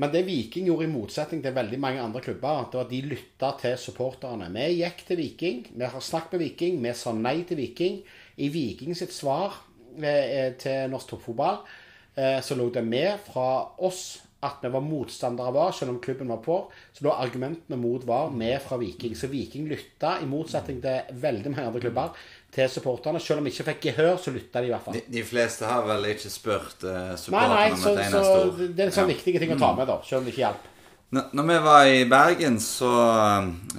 Men 0.00 0.12
det 0.12 0.26
Viking 0.26 0.66
gjorde, 0.68 0.84
i 0.84 0.92
motsetning 0.92 1.42
til 1.44 1.54
veldig 1.56 1.78
mange 1.80 2.00
andre 2.00 2.20
klubber, 2.24 2.66
det 2.70 2.78
var 2.78 2.84
at 2.84 2.90
de 2.90 3.00
lytta 3.04 3.52
til 3.60 3.76
supporterne. 3.80 4.48
Vi 4.52 4.80
gikk 4.80 5.04
til 5.08 5.20
Viking, 5.20 5.62
vi 5.72 5.84
har 5.84 6.00
snakket 6.00 6.36
med 6.36 6.44
Viking, 6.46 6.82
vi 6.82 6.92
sa 6.96 7.12
nei 7.12 7.42
til 7.48 7.60
Viking. 7.60 8.02
I 8.36 8.48
Viking 8.52 8.96
sitt 8.96 9.12
svar 9.12 9.56
eh, 10.00 10.52
til 10.60 10.90
norsk 10.92 11.12
toppfotball 11.12 11.62
eh, 12.16 12.40
så 12.44 12.56
lå 12.56 12.68
det 12.72 12.84
med 12.84 13.20
fra 13.28 13.48
oss 13.84 14.25
at 14.44 14.60
vi 14.62 14.68
var 14.68 14.82
motstandere 14.84 15.48
av 15.48 15.54
VAR, 15.56 15.72
selv 15.72 15.94
om 15.94 15.98
klubben 16.02 16.28
var 16.28 16.42
på. 16.44 16.58
Så 16.92 17.04
da 17.06 17.14
argumentene 17.22 17.78
mot 17.80 18.04
VAR 18.06 18.30
med 18.30 18.60
fra 18.62 18.76
Viking. 18.76 19.14
Så 19.16 19.30
Viking 19.32 19.68
lytta, 19.70 20.18
i 20.22 20.28
motsetning 20.28 20.82
til 20.84 21.16
veldig 21.22 21.50
mange 21.54 21.66
andre 21.70 21.80
klubber, 21.80 22.12
til 22.52 22.68
supporterne. 22.70 23.20
Selv 23.20 23.40
om 23.40 23.48
de 23.48 23.54
ikke 23.54 23.66
fikk 23.72 23.82
gehør, 23.88 24.14
så 24.20 24.30
lytta 24.34 24.60
de 24.60 24.70
i 24.70 24.74
hvert 24.74 24.84
fall. 24.84 24.94
De, 25.00 25.02
de 25.16 25.24
fleste 25.26 25.66
har 25.66 25.82
vel 25.88 26.04
ikke 26.12 26.30
spurt 26.32 26.84
uh, 26.84 27.16
supporterne 27.18 27.72
om 27.72 27.82
et 27.96 28.06
eneste 28.06 28.22
ord. 28.36 28.62
det 28.68 28.84
er 28.84 28.90
en 28.92 28.96
sånn 29.00 29.08
Ja. 29.08 29.14
viktig 29.14 29.38
ting 29.40 29.56
å 29.56 29.60
ta 29.60 29.72
med, 29.76 29.88
da, 29.88 29.98
selv 30.04 30.20
om 30.20 30.28
det 30.28 30.36
ikke 30.36 30.44
hjalp. 30.46 30.72
Når 31.10 31.42
vi 31.46 31.58
var 31.58 31.84
i 31.86 32.06
Bergen, 32.10 32.56
så, 32.60 32.90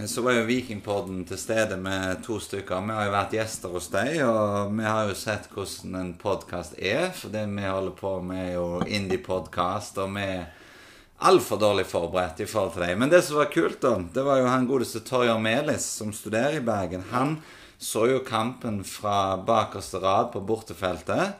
så 0.07 0.21
var 0.23 0.37
jo 0.37 0.45
Vikingpodden 0.47 1.25
til 1.27 1.37
stede 1.37 1.75
med 1.75 2.21
to 2.23 2.37
stykker. 2.39 2.85
Vi 2.87 2.93
har 2.95 3.09
jo 3.09 3.11
vært 3.11 3.33
gjester 3.35 3.73
hos 3.73 3.89
deg, 3.91 4.21
og 4.23 4.69
vi 4.71 4.85
har 4.87 5.09
jo 5.09 5.17
sett 5.19 5.49
hvordan 5.51 5.97
en 5.99 6.13
podkast 6.21 6.77
er. 6.79 7.09
For 7.11 7.33
det 7.33 7.41
vi 7.51 7.65
holder 7.67 7.97
på 7.97 8.13
med, 8.23 8.39
er 8.45 8.53
jo 8.55 8.69
indie-podkast, 8.79 9.99
og 9.99 10.13
vi 10.15 10.23
er 10.23 10.45
altfor 11.27 11.59
dårlig 11.59 11.83
forberedt 11.89 12.39
i 12.45 12.47
forhold 12.47 12.77
til 12.77 12.85
deg. 12.85 12.93
Men 13.01 13.11
det 13.11 13.19
som 13.27 13.41
var 13.41 13.51
kult, 13.51 13.81
da, 13.83 13.97
det 14.15 14.23
var 14.23 14.39
jo 14.39 14.47
han 14.47 14.69
godeste 14.69 15.01
Torjar 15.03 15.41
Melis, 15.43 15.89
som 15.99 16.13
studerer 16.15 16.61
i 16.61 16.63
Bergen. 16.63 17.03
Han 17.11 17.41
så 17.75 18.05
jo 18.07 18.21
kampen 18.23 18.85
fra 18.87 19.35
bakerste 19.35 19.99
rad 19.99 20.31
på 20.31 20.45
bortefeltet. 20.47 21.35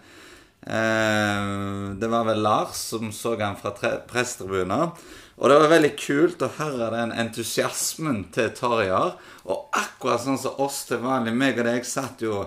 Eh, 0.67 1.47
det 1.95 2.11
var 2.11 2.27
vel 2.27 2.43
Lars 2.43 2.83
som 2.89 3.13
så 3.15 3.37
han 3.39 3.55
fra 3.55 3.71
pressetribuner. 4.11 4.91
Og 5.37 5.49
det 5.49 5.57
var 5.61 5.69
veldig 5.69 5.91
kult 6.01 6.41
å 6.41 6.49
høre 6.57 6.87
den 6.95 7.11
entusiasmen 7.13 8.23
til 8.33 8.49
Torjar. 8.57 9.11
Og 9.45 9.67
akkurat 9.77 10.23
sånn 10.23 10.39
som 10.41 10.57
oss 10.63 10.81
til 10.89 11.03
vanlig, 11.03 11.35
meg 11.37 11.59
og 11.61 11.67
deg 11.69 11.85
satt 11.85 12.23
jo 12.25 12.39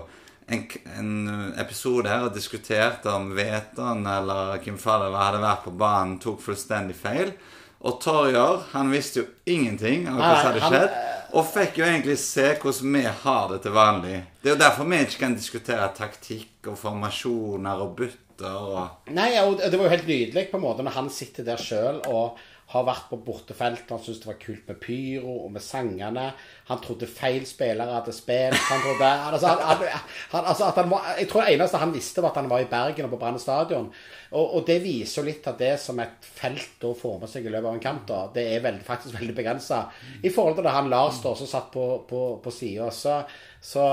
en, 0.51 0.65
en 0.97 1.53
episode 1.61 2.11
her 2.11 2.27
og 2.27 2.35
diskuterte 2.35 3.13
om 3.15 3.31
Veton 3.37 4.03
eller 4.11 4.59
Kim 4.63 4.79
Faller 4.81 5.15
hadde 5.15 5.39
vært 5.39 5.63
på 5.69 5.75
banen, 5.79 6.19
tok 6.19 6.43
fullstendig 6.43 6.97
feil. 6.99 7.31
Og 7.81 7.97
Torjar 8.03 8.67
han 8.75 8.91
visste 8.93 9.23
jo 9.23 9.29
ingenting 9.49 10.05
av 10.11 10.19
hva 10.19 10.35
som 10.35 10.51
hadde 10.51 10.67
skjedd. 10.67 10.99
Og 11.31 11.47
fikk 11.47 11.79
jo 11.79 11.87
egentlig 11.87 12.17
se 12.19 12.49
hvordan 12.59 12.95
vi 12.97 13.07
har 13.23 13.45
det 13.53 13.61
til 13.63 13.73
vanlig. 13.77 14.17
Det 14.41 14.51
er 14.51 14.57
jo 14.57 14.61
derfor 14.65 14.89
vi 14.91 14.99
ikke 15.05 15.23
kan 15.23 15.37
diskutere 15.39 15.87
taktikk 15.95 16.67
og 16.67 16.75
formasjoner 16.81 17.85
og 17.85 17.95
bytter 18.01 18.27
og 18.59 19.11
Nei, 19.13 19.31
og 19.45 19.61
det 19.61 19.77
var 19.77 19.87
jo 19.87 19.93
helt 19.93 20.09
nydelig 20.09 20.49
på 20.51 20.59
en 20.59 20.65
måte 20.65 20.83
når 20.83 20.97
han 20.97 21.09
sitter 21.13 21.45
der 21.47 21.61
sjøl 21.61 22.01
og 22.09 22.41
har 22.71 22.85
vært 22.87 23.09
på 23.09 23.19
bortefelt. 23.25 23.89
Han 23.91 23.99
syntes 23.99 24.21
det 24.23 24.29
var 24.29 24.39
kult 24.39 24.69
med 24.69 24.79
pyro 24.79 25.33
og 25.45 25.51
med 25.51 25.63
sangene. 25.63 26.27
Han 26.69 26.79
trodde 26.83 27.09
feil 27.09 27.43
spillere 27.47 27.97
hadde 27.97 28.13
spilt. 28.15 28.57
Han 28.69 28.83
trodde, 28.85 29.09
altså, 29.31 29.51
han, 29.59 29.83
han, 30.31 30.45
altså, 30.53 30.71
var, 30.93 31.09
jeg 31.19 31.27
tror 31.31 31.43
det 31.43 31.55
eneste 31.57 31.81
han 31.81 31.95
visste, 31.95 32.23
var 32.23 32.31
at 32.31 32.39
han 32.41 32.49
var 32.51 32.63
i 32.63 32.69
Bergen 32.71 33.09
og 33.09 33.13
på 33.15 33.19
Brann 33.21 33.39
stadion. 33.41 33.89
Og, 34.31 34.55
og 34.55 34.63
det 34.69 34.77
viser 34.85 35.19
jo 35.19 35.27
litt 35.27 35.49
at 35.51 35.59
det 35.59 35.73
som 35.83 35.99
et 35.99 36.23
felt 36.23 36.77
da 36.79 36.93
får 36.95 37.19
med 37.19 37.33
seg 37.33 37.45
i 37.45 37.51
løpet 37.51 37.67
av 37.67 37.75
en 37.75 37.83
kamp. 37.83 38.07
da. 38.07 38.23
Det 38.33 38.47
er 38.53 38.63
veldig, 38.63 38.85
faktisk 38.87 39.19
veldig 39.19 39.37
begrensa 39.41 39.83
i 40.23 40.31
forhold 40.31 40.59
til 40.59 40.69
det 40.69 40.75
han 40.77 40.91
Lars 40.91 41.19
da, 41.19 41.35
også 41.35 41.49
satt 41.51 41.71
på, 41.75 41.85
på, 42.07 42.23
på 42.43 42.55
sida. 42.55 42.87
Så, 42.95 43.19
så, 43.59 43.85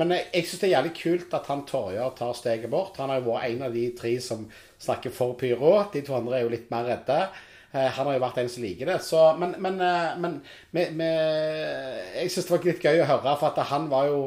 men 0.00 0.16
jeg, 0.16 0.26
jeg 0.34 0.50
syns 0.50 0.64
det 0.64 0.70
er 0.72 0.76
jævlig 0.78 0.94
kult 0.98 1.38
at 1.38 1.50
han 1.52 1.66
Torjar 1.70 2.14
tar 2.18 2.34
steget 2.34 2.72
bort. 2.72 2.98
Han 2.98 3.14
har 3.14 3.22
jo 3.22 3.30
vært 3.30 3.50
en 3.52 3.66
av 3.68 3.78
de 3.78 3.88
tre 3.94 4.18
som 4.22 4.48
snakker 4.82 5.14
for 5.14 5.38
pyro. 5.38 5.76
De 5.94 6.02
to 6.02 6.18
andre 6.18 6.40
er 6.40 6.48
jo 6.48 6.54
litt 6.56 6.72
mer 6.74 6.90
redde. 6.90 7.20
Eh, 7.74 7.90
Han 7.90 8.06
har 8.06 8.14
jo 8.16 8.22
vært 8.22 8.38
en 8.38 8.48
som 8.48 8.62
liker 8.62 8.86
det. 8.92 9.00
Så, 9.02 9.20
men 9.40 9.56
men, 9.58 9.80
eh, 9.82 10.16
men 10.22 10.40
med, 10.70 10.94
med, 10.94 12.00
jeg 12.20 12.30
syns 12.30 12.46
det 12.46 12.54
var 12.54 12.66
litt 12.70 12.88
gøy 12.88 13.02
å 13.02 13.10
høre, 13.12 13.36
for 13.40 13.50
at 13.50 13.70
han 13.72 13.88
var 13.90 14.08
jo 14.12 14.24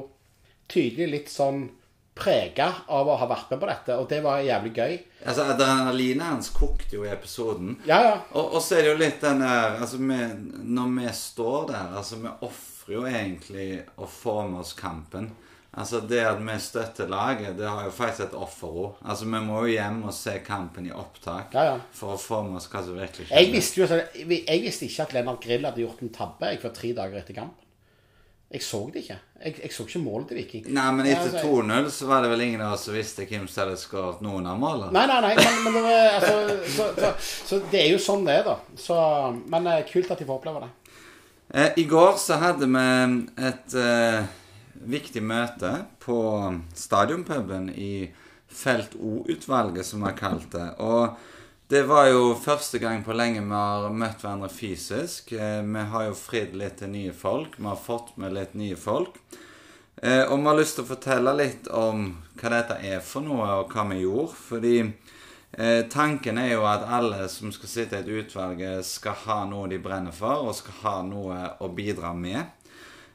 tydelig 0.67 1.11
litt 1.13 1.31
sånn 1.31 1.69
prega 2.17 2.71
av 2.89 3.07
å 3.07 3.15
ha 3.21 3.27
vært 3.29 3.51
med 3.53 3.59
på 3.61 3.67
dette, 3.69 3.95
og 4.01 4.07
det 4.09 4.19
var 4.25 4.41
jævlig 4.41 4.71
gøy. 4.73 4.95
Altså, 5.23 5.45
Adrenalinet 5.53 6.25
hans 6.25 6.49
kokte 6.49 6.97
jo 6.97 7.05
i 7.05 7.11
episoden. 7.13 7.75
Ja, 7.85 7.99
ja. 8.03 8.15
Og, 8.33 8.57
og 8.57 8.63
så 8.65 8.77
er 8.77 8.87
det 8.87 8.93
jo 8.93 9.01
litt 9.03 9.21
den 9.21 9.43
der 9.43 9.77
altså 9.77 9.99
vi, 10.01 10.17
Når 10.77 10.95
vi 10.97 11.13
står 11.13 11.67
der 11.71 11.97
altså 11.99 12.19
Vi 12.23 12.31
ofrer 12.47 12.95
jo 12.95 13.03
egentlig 13.05 13.67
å 14.01 14.09
få 14.09 14.39
med 14.47 14.63
oss 14.63 14.73
kampen. 14.77 15.29
Altså 15.77 15.99
Det 16.09 16.23
at 16.25 16.39
vi 16.41 16.55
støtter 16.63 17.09
laget, 17.11 17.53
det 17.59 17.67
har 17.69 17.83
jo 17.85 17.91
faktisk 17.93 18.23
et 18.27 18.33
offerord. 18.37 18.95
Altså 19.05 19.27
Vi 19.29 19.41
må 19.45 19.59
jo 19.65 19.75
hjem 19.75 19.99
og 20.09 20.13
se 20.17 20.39
kampen 20.45 20.87
i 20.89 20.93
opptak 20.95 21.53
Ja, 21.53 21.63
ja. 21.73 21.77
for 21.93 22.15
å 22.15 22.17
få 22.21 22.41
med 22.47 22.57
oss 22.57 22.65
hva 22.71 22.81
som 22.85 22.97
virkelig 22.97 23.29
Jeg 23.29 23.51
visste 23.53 23.81
jo 23.81 23.85
altså, 23.85 24.01
jeg 24.17 24.63
visste 24.65 24.89
ikke 24.89 25.05
at 25.05 25.13
Lennart 25.13 25.43
Grill 25.43 25.67
hadde 25.69 25.83
gjort 25.83 26.01
en 26.01 26.13
tabbe 26.15 26.49
jeg, 26.51 26.61
for 26.63 26.73
tre 26.73 26.93
dager 26.97 27.21
etter 27.21 27.37
kampen. 27.37 27.63
Jeg 28.47 28.63
så 28.63 28.79
det 28.93 29.01
ikke. 29.03 29.15
Jeg, 29.43 29.55
jeg 29.59 29.71
så 29.75 29.83
ikke 29.83 29.99
målet 29.99 30.29
til 30.29 30.37
Viking. 30.39 30.67
Nei, 30.71 30.85
men 30.95 31.05
Ja, 31.09 31.17
etter 31.17 31.33
altså, 31.35 31.49
2-0 31.51 31.89
så 31.91 32.05
var 32.07 32.23
det 32.23 32.29
vel 32.31 32.43
ingen 32.45 32.61
av 32.63 32.77
oss 32.77 32.85
som 32.87 32.95
visste 32.95 33.25
hvem 33.27 33.43
som 33.51 33.65
hadde 33.65 33.75
skåret 33.81 34.21
noen 34.23 34.47
av 34.47 34.61
målene. 34.61 34.93
Nei, 34.95 35.03
nei, 35.11 35.17
nei, 35.25 35.33
men, 35.35 35.57
men 35.65 35.75
det 35.75 35.81
var, 35.83 36.05
altså, 36.15 36.55
så, 36.77 36.85
så, 36.95 37.09
så 37.51 37.59
det 37.73 37.81
er 37.81 37.89
jo 37.91 37.99
sånn 37.99 38.23
det 38.25 38.37
er, 38.39 38.47
da. 38.47 38.55
Så, 38.79 38.95
men 39.51 39.67
eh, 39.73 39.81
kult 39.91 40.13
at 40.15 40.23
de 40.23 40.29
får 40.29 40.39
oppleve 40.39 40.63
det. 40.63 40.71
Eh, 41.59 41.81
I 41.83 41.85
går 41.91 42.15
så 42.23 42.39
hadde 42.39 42.71
vi 42.71 42.85
et 43.51 43.75
eh, 43.83 44.31
viktig 44.85 45.23
møte 45.23 45.73
på 46.03 46.19
stadionpuben 46.75 47.71
i 47.73 48.09
Felt 48.47 48.95
O-utvalget, 48.95 49.85
som 49.85 50.01
vi 50.01 50.07
har 50.07 50.17
kalt 50.17 50.51
det. 50.51 50.69
Og 50.79 51.17
det 51.67 51.81
var 51.83 52.05
jo 52.07 52.31
første 52.39 52.79
gang 52.79 53.01
på 53.03 53.15
lenge 53.15 53.41
vi 53.43 53.51
har 53.51 53.89
møtt 53.91 54.21
hverandre 54.23 54.47
fysisk. 54.47 55.33
Eh, 55.35 55.59
vi 55.67 55.83
har 55.91 56.05
jo 56.07 56.15
fridd 56.15 56.55
litt 56.55 56.77
til 56.79 56.93
nye 56.93 57.11
folk. 57.11 57.57
Vi 57.59 57.67
har 57.67 57.81
fått 57.81 58.13
med 58.15 58.37
litt 58.37 58.55
nye 58.55 58.77
folk. 58.79 59.19
Eh, 59.99 60.23
og 60.23 60.39
vi 60.39 60.47
har 60.47 60.57
lyst 60.61 60.77
til 60.79 60.85
å 60.85 60.91
fortelle 60.93 61.33
litt 61.35 61.67
om 61.67 62.07
hva 62.39 62.53
dette 62.53 62.79
er 62.87 63.03
for 63.03 63.25
noe, 63.25 63.49
og 63.59 63.75
hva 63.75 63.83
vi 63.91 63.99
gjorde. 64.05 64.39
Fordi 64.47 64.75
eh, 64.79 65.81
tanken 65.91 66.39
er 66.39 66.53
jo 66.53 66.63
at 66.71 66.87
alle 66.87 67.27
som 67.33 67.51
skal 67.51 67.73
sitte 67.73 67.99
i 67.99 68.05
et 68.05 68.13
utvalg, 68.23 68.63
skal 68.87 69.19
ha 69.25 69.41
noe 69.51 69.67
de 69.67 69.81
brenner 69.83 70.15
for, 70.15 70.47
og 70.47 70.55
skal 70.55 70.79
ha 70.85 70.95
noe 71.03 71.41
å 71.59 71.67
bidra 71.67 72.13
med. 72.15 72.56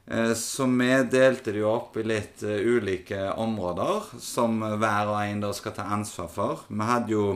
Eh, 0.06 0.34
Så 0.34 0.66
vi 0.66 0.90
delte 1.10 1.52
det 1.52 1.62
jo 1.62 1.70
opp 1.70 1.96
i 1.96 2.02
litt 2.02 2.42
eh, 2.42 2.58
ulike 2.66 3.32
områder, 3.38 4.18
som 4.18 4.58
hver 4.60 5.12
og 5.12 5.20
en 5.22 5.44
da 5.44 5.52
skal 5.54 5.76
ta 5.76 5.86
ansvar 5.94 6.28
for. 6.32 6.64
Vi 6.68 6.88
hadde 6.88 7.14
jo 7.14 7.26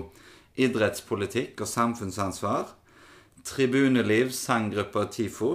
idrettspolitikk 0.57 1.61
og 1.61 1.71
samfunnsansvar. 1.71 2.73
Tribuneliv, 3.47 4.33
sanggruppe 4.35 5.05
og 5.05 5.13
TIFO. 5.15 5.53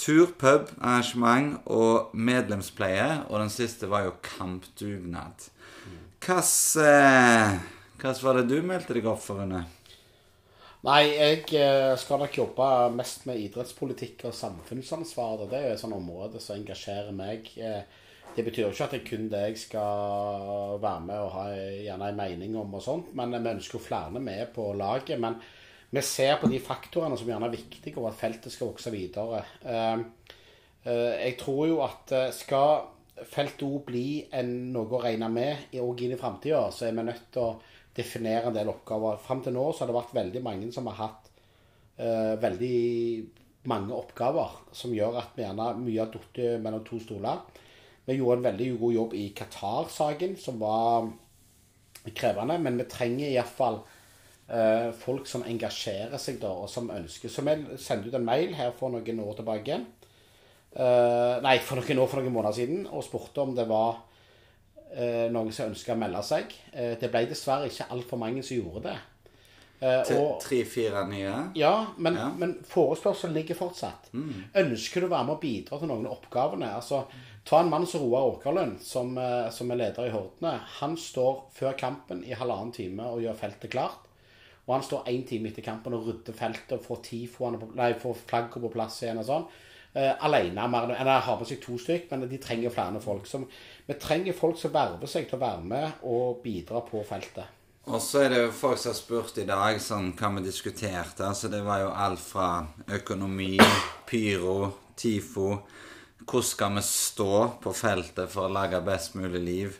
Tur, 0.00 0.32
pub, 0.40 0.68
arrangement 0.80 1.58
og 1.68 2.12
medlemspleie. 2.16 3.24
Og 3.28 3.40
den 3.40 3.52
siste 3.52 3.88
var 3.88 4.04
jo 4.06 4.14
kampdugnad. 4.24 5.48
Hva 6.20 6.40
var 8.22 8.40
det 8.40 8.48
du 8.48 8.60
meldte 8.64 8.96
deg 8.96 9.08
opp 9.08 9.22
for, 9.24 9.40
Rune? 9.40 9.64
Nei, 10.80 11.10
jeg 11.12 11.42
eh, 11.60 11.92
skal 12.00 12.22
nok 12.22 12.36
jobbe 12.38 12.66
mest 12.96 13.26
med 13.28 13.40
idrettspolitikk 13.42 14.22
og 14.30 14.36
samfunnsansvar. 14.36 15.42
Det 15.50 15.58
er 15.58 15.66
jo 15.68 15.72
et 15.74 15.82
sånt 15.82 15.96
område 15.96 16.40
som 16.40 16.56
engasjerer 16.56 17.12
meg. 17.16 17.50
Eh, 17.60 17.82
Det 18.30 18.44
betyr 18.46 18.62
jo 18.62 18.70
ikke 18.70 18.84
at 18.86 18.92
det 18.94 18.98
er 19.00 19.08
kun 19.08 19.24
det 19.28 19.38
jeg 19.42 19.56
skal 19.58 20.76
være 20.80 21.00
med 21.02 21.18
og 21.18 21.32
ha 21.34 21.46
gjerne 21.50 22.10
en 22.12 22.16
mening 22.20 22.52
om 22.60 22.76
og 22.78 22.82
sånt, 22.84 23.08
men 23.18 23.32
vi 23.34 23.50
ønsker 23.50 23.74
jo 23.74 23.82
flere 23.82 24.20
med 24.22 24.52
på 24.54 24.68
laget. 24.78 25.18
Men 25.18 25.34
vi 25.90 26.00
ser 26.06 26.36
på 26.38 26.46
de 26.52 26.60
faktorene 26.62 27.18
som 27.18 27.26
gjerne 27.26 27.48
er 27.50 27.56
viktige 27.56 27.98
og 27.98 28.06
at 28.12 28.20
feltet 28.20 28.54
skal 28.54 28.70
vokse 28.70 28.92
videre. 28.94 29.42
Eh, 29.66 30.04
Jeg 30.84 31.36
tror 31.38 31.66
jo 31.68 31.80
at 31.84 32.12
skal 32.32 32.86
feltet 33.28 33.66
òg 33.66 33.82
bli 33.90 34.24
en, 34.32 34.72
noe 34.72 34.88
å 34.96 35.02
regne 35.02 35.28
med 35.28 35.74
òg 35.76 36.00
inn 36.06 36.14
i 36.14 36.20
framtida, 36.20 36.70
så 36.72 36.86
er 36.86 36.94
vi 36.96 37.02
nødt 37.04 37.26
til 37.34 37.42
å 37.42 37.50
definere 38.00 38.50
en 38.50 38.56
del 38.56 38.72
oppgaver. 38.72 39.20
Fram 39.22 39.44
til 39.44 39.54
nå 39.56 39.68
så 39.70 39.84
har 39.84 39.92
det 39.92 39.98
vært 40.00 40.16
veldig 40.16 40.42
mange 40.44 40.72
som 40.74 40.88
har 40.90 40.98
hatt 41.04 41.30
eh, 42.00 42.34
veldig 42.42 42.76
mange 43.70 43.94
oppgaver, 43.94 44.56
som 44.72 44.94
gjør 44.96 45.20
at 45.20 45.36
vi 45.36 45.44
gjerne 45.44 45.72
mye 45.82 46.00
har 46.00 46.12
falt 46.14 46.38
mellom 46.64 46.84
to 46.86 47.00
stoler. 47.02 47.42
Vi 48.08 48.16
gjorde 48.16 48.38
en 48.40 48.46
veldig 48.48 48.68
god 48.80 48.94
jobb 48.96 49.16
i 49.20 49.24
Qatar-saken, 49.36 50.36
som 50.40 50.56
var 50.62 51.10
krevende, 52.16 52.56
men 52.64 52.80
vi 52.80 52.86
trenger 52.88 53.28
iallfall 53.28 53.82
uh, 54.48 54.88
folk 54.96 55.28
som 55.28 55.44
engasjerer 55.46 56.16
seg 56.18 56.40
da, 56.40 56.54
og 56.64 56.70
som 56.72 56.88
ønsker. 56.90 57.28
Så 57.28 57.44
vi 57.44 57.58
sendte 57.78 58.08
ut 58.08 58.16
en 58.16 58.24
mail 58.24 58.56
her 58.56 58.72
for 58.78 58.92
noen 58.94 59.20
år 59.20 59.36
tilbake. 59.38 59.82
Eh, 60.70 61.36
nei, 61.42 61.56
for 61.66 61.80
noen 61.80 61.98
år, 61.98 62.06
for 62.06 62.22
noen 62.22 62.34
måneder 62.36 62.54
siden, 62.54 62.84
og 62.86 63.02
spurte 63.02 63.42
om 63.42 63.56
det 63.56 63.66
var 63.70 63.96
eh, 63.96 64.09
noen 65.30 65.52
som 65.52 65.70
ønska 65.70 65.94
å 65.94 66.00
melde 66.00 66.22
seg. 66.26 66.52
Eh, 66.72 66.96
det 67.00 67.10
ble 67.12 67.24
dessverre 67.30 67.70
ikke 67.70 67.88
altfor 67.94 68.18
mange 68.18 68.42
som 68.42 68.56
gjorde 68.56 68.82
det. 68.88 68.98
Eh, 69.80 70.10
og, 70.18 70.40
tre-fire 70.42 71.06
nye? 71.08 71.34
ja, 71.56 71.86
men, 71.96 72.14
Ja. 72.14 72.28
men 72.36 72.58
forespørselen 72.68 73.32
ligger 73.34 73.54
fortsatt. 73.56 74.10
Ønsker 74.54 75.00
du 75.00 75.06
å 75.06 75.10
være 75.14 75.24
med 75.24 75.36
å 75.36 75.40
bidra 75.40 75.78
til 75.78 75.88
noen 75.88 76.06
av 76.06 76.18
oppgavene? 76.18 76.74
Altså, 76.74 77.04
Ta 77.44 77.62
en 77.62 77.70
mann 77.70 77.86
som 77.86 78.02
Roar 78.02 78.36
Åkerlund, 78.36 78.80
som, 78.84 79.16
eh, 79.18 79.48
som 79.50 79.70
er 79.70 79.76
leder 79.76 80.06
i 80.06 80.10
Hordene. 80.10 80.60
Han 80.80 80.96
står 80.96 81.44
før 81.56 81.72
kampen 81.72 82.22
i 82.22 82.34
halvannen 82.36 82.72
time 82.72 83.00
og 83.02 83.22
gjør 83.22 83.34
feltet 83.34 83.70
klart. 83.70 84.06
Og 84.68 84.74
han 84.74 84.82
står 84.82 85.06
én 85.08 85.26
time 85.26 85.48
etter 85.48 85.62
kampen 85.62 85.94
og 85.94 86.06
rydder 86.06 86.36
feltet 86.36 86.72
og 86.72 86.84
får, 86.84 87.98
får 87.98 88.14
flagget 88.26 88.60
på 88.62 88.70
plass 88.70 89.00
igjen 89.02 89.18
og 89.18 89.24
sånn. 89.24 89.46
Eh, 89.92 90.24
alene. 90.24 90.68
Mer, 90.70 90.92
eller 90.94 91.24
har 91.26 91.38
med 91.38 91.48
seg 91.50 91.58
to 91.62 91.74
stykk, 91.80 92.10
men 92.12 92.28
de 92.30 92.38
trenger 92.38 92.70
flere 92.70 93.00
folk. 93.02 93.26
Som, 93.26 93.48
vi 93.86 93.96
trenger 93.98 94.36
folk 94.38 94.58
som 94.58 94.74
verver 94.74 95.10
seg 95.10 95.26
til 95.26 95.40
å 95.40 95.42
være 95.42 95.64
med 95.66 96.04
og 96.06 96.38
bidra 96.44 96.84
på 96.86 97.02
feltet. 97.08 97.56
Og 97.90 97.98
så 98.04 98.22
er 98.22 98.30
det 98.30 98.42
jo 98.44 98.52
folk 98.54 98.78
som 98.78 98.92
har 98.92 98.98
spurt 98.98 99.38
i 99.42 99.48
dag 99.48 99.80
sånn, 99.82 100.12
hva 100.14 100.30
vi 100.36 100.44
diskuterte. 100.46 101.26
Altså, 101.26 101.50
det 101.50 101.64
var 101.66 101.82
jo 101.82 101.90
alt 101.90 102.22
fra 102.22 102.50
økonomi, 103.00 103.56
pyro, 104.06 104.58
TIFO 105.00 105.52
Hvordan 106.20 106.44
skal 106.44 106.74
vi 106.76 106.82
stå 106.84 107.36
på 107.64 107.72
feltet 107.74 108.28
for 108.30 108.46
å 108.46 108.52
lage 108.52 108.78
best 108.84 109.16
mulig 109.18 109.40
liv? 109.42 109.78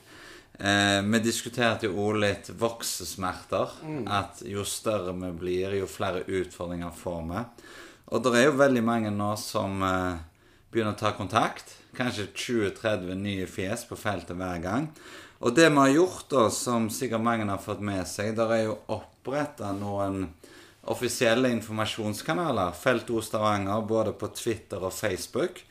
Eh, 0.59 0.99
vi 1.05 1.21
diskuterte 1.23 1.87
jo 1.87 2.09
også 2.09 2.23
litt 2.25 2.51
voksesmerter. 2.59 3.77
At 4.11 4.43
jo 4.49 4.65
større 4.67 5.15
vi 5.21 5.31
blir, 5.45 5.77
jo 5.79 5.87
flere 5.87 6.25
utfordringer 6.27 6.97
får 6.97 7.23
vi. 7.29 7.45
Og 8.11 8.23
det 8.25 8.33
er 8.35 8.49
jo 8.49 8.59
veldig 8.59 8.83
mange 8.83 9.11
nå 9.15 9.31
som 9.39 9.83
eh, 9.87 10.19
begynner 10.73 10.97
å 10.97 10.99
ta 10.99 11.13
kontakt. 11.15 11.77
Kanskje 11.95 12.27
20-30 12.35 13.15
nye 13.19 13.47
fjes 13.47 13.85
på 13.87 13.99
feltet 13.99 14.39
hver 14.39 14.63
gang. 14.65 14.89
Og 15.41 15.55
det 15.55 15.69
vi 15.71 15.79
har 15.79 15.93
gjort, 15.95 16.27
da, 16.33 16.49
som 16.53 16.91
sikkert 16.93 17.23
mange 17.25 17.47
har 17.49 17.63
fått 17.63 17.81
med 17.87 18.03
seg, 18.11 18.35
der 18.37 18.51
er 18.57 18.65
jo 18.67 18.79
oppretta 18.93 19.71
noen 19.77 20.27
offisielle 20.91 21.53
informasjonskanaler. 21.55 22.75
Felt 22.77 23.13
O 23.15 23.23
Stavanger, 23.23 23.87
både 23.87 24.13
på 24.19 24.33
Twitter 24.35 24.83
og 24.83 24.93
Facebook. 24.93 25.63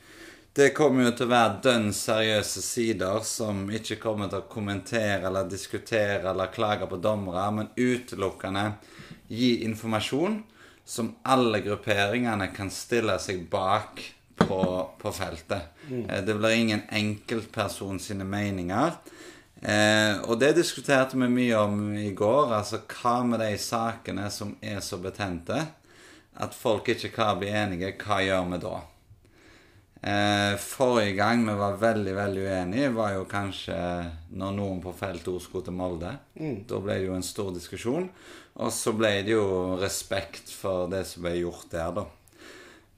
Det 0.56 0.72
kommer 0.74 1.06
jo 1.06 1.12
til 1.14 1.28
å 1.28 1.34
være 1.34 1.60
dønn 1.62 1.92
seriøse 1.94 2.62
sider 2.64 3.20
som 3.22 3.68
ikke 3.70 4.00
kommer 4.02 4.32
til 4.32 4.40
å 4.40 4.48
kommentere 4.50 5.28
eller 5.28 5.46
diskutere 5.46 6.24
eller 6.32 6.50
klage 6.50 6.88
på 6.90 6.98
dommere, 6.98 7.44
men 7.54 7.70
utelukkende 7.76 8.64
gi 9.28 9.60
informasjon 9.68 10.40
som 10.90 11.12
alle 11.22 11.60
grupperingene 11.62 12.48
kan 12.50 12.70
stille 12.74 13.14
seg 13.22 13.44
bak 13.50 14.00
på, 14.40 14.62
på 14.98 15.12
feltet. 15.14 15.68
Mm. 15.86 16.08
Det 16.26 16.34
blir 16.34 16.56
ingen 16.56 16.82
enkeltperson 16.90 18.00
sine 18.02 18.26
meninger. 18.26 18.96
Eh, 19.62 20.18
og 20.24 20.40
det 20.40 20.56
diskuterte 20.56 21.20
vi 21.20 21.28
mye 21.30 21.60
om 21.62 21.76
i 21.94 22.10
går. 22.16 22.56
Altså 22.56 22.80
hva 22.90 23.20
med 23.22 23.38
de 23.44 23.52
sakene 23.62 24.26
som 24.34 24.56
er 24.58 24.80
så 24.82 24.98
betente 24.98 25.60
at 26.40 26.58
folk 26.58 26.90
ikke 26.90 27.12
kan 27.14 27.38
bli 27.38 27.52
enige? 27.54 27.92
Hva 28.00 28.18
gjør 28.26 28.50
vi 28.50 28.60
da? 28.66 28.74
Eh, 30.00 30.54
forrige 30.56 31.12
gang 31.18 31.42
vi 31.44 31.54
var 31.60 31.74
veldig 31.80 32.12
veldig 32.16 32.44
uenige, 32.46 32.92
var 32.96 33.14
jo 33.18 33.26
kanskje 33.28 33.76
når 34.32 34.54
noen 34.56 34.78
på 34.80 34.94
felt 34.96 35.28
O 35.28 35.36
skulle 35.42 35.66
til 35.66 35.76
Molde. 35.76 36.14
Da 36.68 36.80
ble 36.80 36.96
det 36.96 37.10
jo 37.10 37.18
en 37.18 37.26
stor 37.26 37.50
diskusjon. 37.52 38.08
Og 38.60 38.72
så 38.74 38.94
ble 38.96 39.12
det 39.26 39.34
jo 39.36 39.76
respekt 39.80 40.50
for 40.52 40.88
det 40.90 41.04
som 41.08 41.24
ble 41.24 41.36
gjort 41.42 41.68
der, 41.72 41.92
da. 42.00 42.06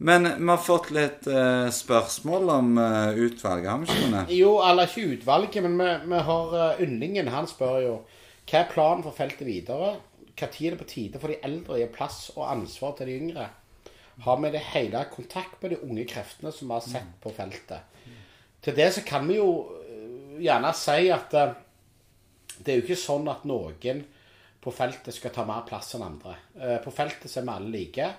Men 0.03 0.27
vi 0.27 0.49
har 0.51 0.59
fått 0.59 0.89
litt 0.95 1.27
eh, 1.31 1.69
spørsmål 1.71 2.49
om 2.51 2.71
eh, 2.83 3.19
utvalget, 3.23 3.69
har 3.71 3.83
vi 3.83 3.91
ikke 3.91 4.09
det? 4.15 4.23
Jo, 4.35 4.57
eller 4.67 4.91
ikke 4.91 5.19
utvalget, 5.19 5.61
men 5.63 5.77
vi, 5.79 5.91
vi 6.11 6.23
har 6.27 6.57
uh, 6.57 6.81
Yndlingen. 6.83 7.31
Han 7.31 7.47
spør 7.47 7.77
jo 7.85 7.93
hva 8.51 8.65
er 8.65 8.73
planen 8.73 9.05
for 9.07 9.15
feltet 9.15 9.47
videre? 9.47 9.93
Når 10.33 10.57
er 10.59 10.75
det 10.75 10.81
på 10.81 10.89
tide 10.91 11.21
for 11.23 11.31
de 11.31 11.39
eldre 11.47 11.77
å 11.77 11.79
gi 11.79 11.87
plass 11.95 12.33
og 12.35 12.49
ansvar 12.49 12.97
til 12.99 13.11
de 13.11 13.19
yngre? 13.21 13.47
Har 14.21 14.37
vi 14.41 14.51
det 14.51 14.61
hele 14.75 15.05
kontakt 15.15 15.63
med 15.63 15.71
de 15.71 15.81
unge 15.83 16.05
kreftene 16.05 16.53
som 16.53 16.69
vi 16.69 16.75
har 16.75 16.81
sett 16.81 17.15
på 17.21 17.33
feltet? 17.33 17.81
Til 18.63 18.75
det 18.77 18.93
så 18.95 19.01
kan 19.05 19.27
vi 19.29 19.37
jo 19.37 19.49
øh, 19.73 20.41
gjerne 20.43 20.73
si 20.75 21.09
at 21.11 21.35
øh, 21.35 21.55
det 22.63 22.69
er 22.73 22.77
jo 22.79 22.83
ikke 22.85 22.97
sånn 23.01 23.29
at 23.33 23.45
noen 23.49 24.05
på 24.63 24.71
feltet 24.71 25.15
skal 25.15 25.33
ta 25.35 25.45
mer 25.45 25.65
plass 25.67 25.95
enn 25.97 26.05
andre. 26.07 26.37
Eh, 26.61 26.77
På 26.85 26.93
feltet 26.95 27.33
er 27.37 27.43
vi 27.43 27.49
alle 27.51 27.71
like. 27.73 28.11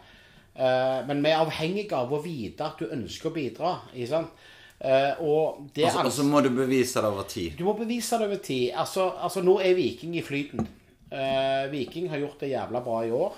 Eh, 0.55 1.05
Men 1.07 1.21
vi 1.23 1.29
er 1.31 1.39
avhengige 1.39 1.93
av 1.95 2.11
å 2.11 2.19
vite 2.23 2.65
at 2.65 2.77
du 2.81 2.89
ønsker 2.91 3.29
å 3.29 3.33
bidra. 3.33 3.77
Ikke 3.93 4.09
sant? 4.09 4.29
Eh, 4.81 5.13
Og 5.23 5.69
det 5.73 5.89
så- 5.93 6.03
og 6.03 6.25
må 6.25 6.41
du 6.43 6.49
bevise 6.49 6.95
det 6.99 7.05
over 7.05 7.23
tid. 7.23 7.55
du 7.57 7.63
må 7.63 7.77
bevise 7.77 8.17
det 8.17 8.27
over 8.27 8.35
tid. 8.43 8.71
Altså, 8.75 9.13
altså 9.21 9.41
Nå 9.41 9.59
er 9.61 9.73
Viking 9.75 10.15
i 10.17 10.21
flyten. 10.21 10.67
Eh, 11.11 11.69
Viking 11.71 12.09
har 12.09 12.17
gjort 12.17 12.39
det 12.39 12.49
jævla 12.49 12.83
bra 12.83 13.05
i 13.05 13.11
år. 13.11 13.33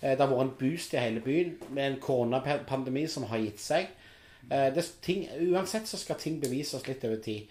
Eh, 0.00 0.14
det 0.14 0.20
har 0.20 0.30
vært 0.32 0.46
en 0.46 0.56
boost 0.60 0.94
i 0.94 1.02
hele 1.02 1.20
byen 1.24 1.56
med 1.68 1.86
en 1.86 2.00
koronapandemi 2.00 3.06
som 3.10 3.28
har 3.30 3.42
gitt 3.44 3.60
seg. 3.62 3.90
Eh, 4.50 4.80
ting, 5.04 5.26
uansett 5.50 5.88
så 5.88 6.00
skal 6.00 6.18
ting 6.20 6.40
bevises 6.42 6.86
litt 6.88 7.04
over 7.04 7.20
tid. 7.24 7.50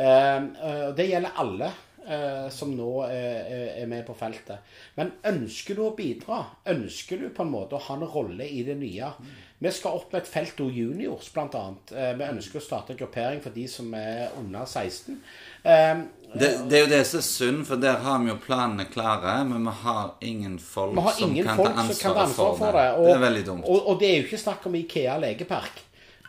Eh, 0.00 0.40
og 0.40 0.96
det 0.96 1.10
gjelder 1.10 1.38
alle 1.42 1.72
eh, 2.10 2.48
som 2.52 2.72
nå 2.76 2.88
er, 3.06 3.46
er- 3.82 3.86
med 3.90 4.04
på 4.06 4.14
feltet. 4.18 4.58
Men 4.98 5.12
ønsker 5.24 5.78
du 5.78 5.84
å 5.86 5.94
bidra? 5.96 6.42
Ønsker 6.66 7.18
du 7.22 7.28
på 7.34 7.42
en 7.46 7.52
måte 7.54 7.78
å 7.78 7.84
ha 7.86 7.96
en 7.96 8.06
rolle 8.10 8.46
i 8.46 8.62
det 8.66 8.76
nye? 8.80 9.12
Vi 9.60 9.70
skal 9.76 9.98
opp 9.98 10.12
med 10.12 10.22
et 10.22 10.28
felt 10.30 10.60
o 10.64 10.70
juniors, 10.72 11.30
annet. 11.36 11.92
Eh, 11.92 12.14
vi 12.16 12.24
ønsker 12.24 12.60
å 12.60 12.64
starte 12.64 12.96
gruppering 12.96 13.42
for 13.44 13.50
de 13.56 13.66
som 13.68 13.92
er 13.94 14.30
under 14.40 14.64
16. 14.66 15.20
Eh, 15.64 16.02
Det, 16.32 16.48
det 16.70 16.78
er 16.78 16.84
jo 16.84 16.90
det 16.92 17.04
som 17.06 17.18
er 17.18 17.26
synd, 17.26 17.64
for 17.66 17.76
der 17.82 17.96
har 18.04 18.18
vi 18.22 18.30
jo 18.30 18.36
planene 18.38 18.84
klare, 18.86 19.44
men 19.44 19.64
vi 19.66 19.72
har 19.82 20.12
ingen 20.22 20.58
folk 20.62 20.94
har 21.02 21.16
som 21.18 21.30
ingen 21.30 21.44
kan 21.48 21.56
folk 21.58 21.74
ta 21.74 21.86
som 21.88 21.96
kan 22.04 22.14
ta 22.14 22.24
ansvaret 22.28 22.58
for, 22.58 22.72
det. 22.78 22.84
det. 22.86 23.06
Det 23.06 23.14
er 23.16 23.24
veldig 23.24 23.46
dumt. 23.48 23.64
Og, 23.66 23.88
og 23.90 23.98
det 24.00 24.10
er 24.10 24.20
jo 24.20 24.26
ikke 24.28 24.38
snakk 24.44 24.66
om 24.70 24.76
Ikea 24.78 25.16
legepark. 25.18 25.80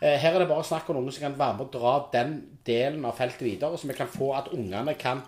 Eh, 0.02 0.16
Her 0.18 0.34
er 0.34 0.42
det 0.42 0.48
bare 0.50 0.64
snakk 0.66 0.90
om 0.90 0.98
noen 0.98 1.14
som 1.14 1.22
kan 1.28 1.38
være 1.38 1.54
med 1.60 1.68
å 1.68 1.78
dra 1.78 1.92
den 2.16 2.34
delen 2.66 3.04
av 3.06 3.14
feltet 3.20 3.46
videre, 3.46 3.78
så 3.78 3.86
vi 3.86 3.94
kan 3.94 4.10
få 4.10 4.32
at 4.40 4.50
ungene 4.56 4.96
kan 4.98 5.22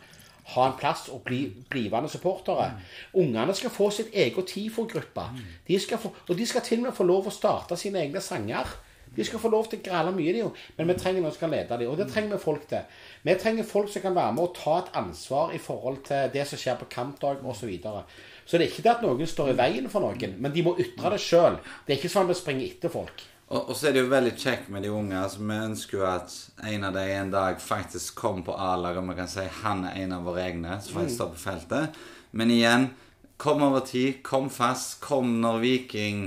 ha 0.52 0.66
en 0.68 0.76
plass 0.76 1.06
og 1.08 1.22
bli 1.24 1.46
blivende 1.70 2.08
supportere. 2.12 2.70
Ungene 3.16 3.54
skal 3.56 3.72
få 3.72 3.90
sitt 3.94 4.12
eget 4.12 4.50
TIFO-gruppe. 4.50 5.28
Mm. 5.32 6.10
Og 6.28 6.34
de 6.36 6.46
skal 6.46 6.62
til 6.62 6.82
og 6.82 6.88
med 6.88 6.96
få 6.96 7.06
lov 7.08 7.30
å 7.30 7.32
starte 7.32 7.78
sine 7.80 8.02
egne 8.04 8.20
sanger. 8.20 8.74
De 9.16 9.24
skal 9.24 9.38
få 9.38 9.48
lov 9.48 9.68
til 9.70 9.78
å 9.78 9.84
grale 9.84 10.12
mye, 10.14 10.32
de 10.34 10.42
jo. 10.42 10.50
Men 10.76 10.90
vi 10.90 10.96
trenger 10.98 11.22
noen 11.22 11.34
som 11.34 11.44
kan 11.44 11.54
lede 11.54 11.78
dem. 11.78 11.90
Og 11.90 11.98
det 12.00 12.08
trenger 12.10 12.34
vi 12.34 12.42
folk 12.42 12.64
til. 12.70 13.02
Vi 13.22 13.36
trenger 13.40 13.68
folk 13.68 13.92
som 13.92 14.02
kan 14.04 14.16
være 14.16 14.36
med 14.36 14.46
og 14.48 14.56
ta 14.58 14.78
et 14.82 14.96
ansvar 15.00 15.54
i 15.54 15.60
forhold 15.62 16.02
til 16.08 16.32
det 16.34 16.46
som 16.50 16.60
skjer 16.60 16.80
på 16.80 16.90
kampdag 16.90 17.44
osv. 17.44 17.60
Så, 17.64 17.70
videre. 17.70 18.02
så 18.44 18.58
det 18.58 18.66
er 18.66 18.72
ikke 18.72 18.84
det 18.84 18.96
at 18.96 19.04
noen 19.06 19.30
står 19.30 19.52
i 19.52 19.58
veien 19.60 19.86
for 19.92 20.04
noen, 20.04 20.34
men 20.42 20.52
de 20.52 20.64
må 20.66 20.74
ytre 20.82 21.14
det 21.14 21.22
sjøl. 21.22 21.60
Det 21.86 21.94
er 21.94 22.02
ikke 22.02 22.12
sånn 22.12 22.26
at 22.26 22.34
vi 22.34 22.40
springer 22.42 22.66
etter 22.66 22.92
folk. 22.92 23.24
Og, 23.48 23.68
og 23.68 23.76
så 23.76 23.88
er 23.88 23.94
det 23.94 24.04
jo 24.04 24.10
veldig 24.12 24.34
kjekt 24.40 24.70
med 24.72 24.86
de 24.86 24.90
unge. 24.94 25.16
altså 25.20 25.42
Vi 25.44 25.56
ønsker 25.68 25.98
jo 25.98 26.04
at 26.08 26.32
en 26.64 26.86
av 26.88 26.96
dem 26.96 27.10
en 27.12 27.32
dag 27.34 27.60
faktisk 27.60 28.16
kommer 28.18 28.46
på 28.46 28.56
A-laget, 28.56 29.02
og 29.02 29.10
vi 29.12 29.18
kan 29.18 29.30
si 29.30 29.44
han 29.60 29.84
er 29.90 29.98
en 30.04 30.16
av 30.16 30.24
våre 30.24 30.46
egne 30.46 30.78
som 30.80 31.00
faktisk 31.00 31.18
står 31.20 31.34
på 31.34 31.42
feltet. 31.44 31.98
Men 32.32 32.50
igjen, 32.50 32.88
kom 33.36 33.62
over 33.62 33.84
tid, 33.86 34.22
kom 34.26 34.48
fast. 34.50 34.96
Kom 35.04 35.38
når 35.44 35.60
Viking 35.62 36.24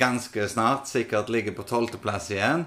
ganske 0.00 0.48
snart 0.48 0.90
sikkert 0.90 1.30
ligger 1.30 1.54
på 1.56 1.66
tolvteplass 1.68 2.30
igjen. 2.34 2.66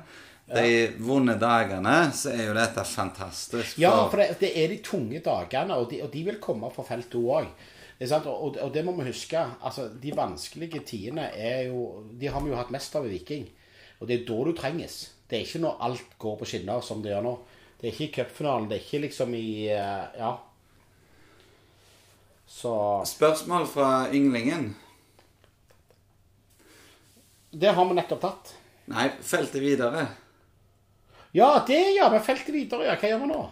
De 0.53 0.89
vonde 0.99 1.37
dagene, 1.39 2.11
så 2.13 2.33
er 2.33 2.49
jo 2.49 2.55
dette 2.57 2.83
fantastisk. 2.85 3.77
Ja, 3.79 3.93
for 4.11 4.19
det, 4.19 4.35
det 4.41 4.51
er 4.59 4.73
de 4.73 4.81
tunge 4.83 5.21
dagene, 5.23 5.77
og 5.79 5.87
de, 5.91 6.01
og 6.03 6.11
de 6.13 6.25
vil 6.27 6.41
komme 6.43 6.69
på 6.73 6.83
feltet 6.87 7.15
òg. 7.19 7.47
Og, 8.11 8.57
og, 8.57 8.69
det 8.73 8.83
må 8.85 8.91
vi 8.97 9.07
huske. 9.07 9.39
altså 9.61 9.87
De 10.01 10.11
vanskelige 10.15 10.81
tidene 10.83 11.29
er 11.31 11.69
jo 11.69 12.03
De 12.19 12.27
har 12.27 12.41
vi 12.41 12.49
jo 12.49 12.57
hatt 12.59 12.71
mest 12.73 12.95
av 12.95 13.05
i 13.07 13.13
Viking. 13.13 13.45
Og 13.99 14.07
det 14.07 14.19
er 14.19 14.25
da 14.27 14.39
du 14.43 14.53
trenges. 14.57 15.13
Det 15.29 15.37
er 15.37 15.45
ikke 15.45 15.61
når 15.63 15.83
alt 15.87 16.17
går 16.19 16.39
på 16.39 16.47
skinner 16.49 16.81
som 16.83 17.03
det 17.03 17.13
gjør 17.13 17.23
nå. 17.23 17.35
Det 17.79 17.87
er 17.87 17.93
ikke 17.93 18.07
i 18.07 18.15
cupfinalen. 18.17 18.67
Det 18.69 18.77
er 18.77 18.83
ikke 18.83 19.03
liksom 19.05 19.35
i 19.37 19.69
eh, 19.71 20.19
Ja. 20.19 20.33
Så 22.53 22.73
Spørsmål 23.05 23.65
fra 23.67 24.09
ynglingen? 24.13 24.75
Det 27.53 27.71
har 27.73 27.85
vi 27.85 27.95
nettopp 27.95 28.21
tatt. 28.21 28.53
Nei, 28.91 29.07
feltet 29.21 29.61
videre. 29.61 30.07
Ja, 31.33 31.63
det 31.67 31.79
gjør 31.95 32.13
vi. 32.13 32.21
Feltet 32.25 32.53
videre, 32.53 32.87
ja. 32.89 32.95
Hva 32.99 33.09
gjør 33.09 33.21
vi 33.23 33.29
nå? 33.31 33.43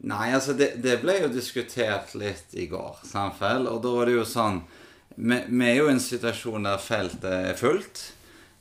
Nei, 0.00 0.30
altså 0.32 0.54
det, 0.56 0.78
det 0.80 1.00
ble 1.02 1.18
jo 1.20 1.32
diskutert 1.32 2.14
litt 2.16 2.54
i 2.56 2.66
går, 2.70 3.02
samfell, 3.04 3.66
Og 3.68 3.82
da 3.84 3.92
var 3.92 4.08
det 4.08 4.16
jo 4.16 4.24
sånn 4.24 4.62
vi, 5.16 5.36
vi 5.48 5.66
er 5.66 5.76
jo 5.76 5.90
i 5.90 5.92
en 5.92 6.00
situasjon 6.00 6.64
der 6.64 6.80
feltet 6.80 7.50
er 7.50 7.58
fullt. 7.58 8.02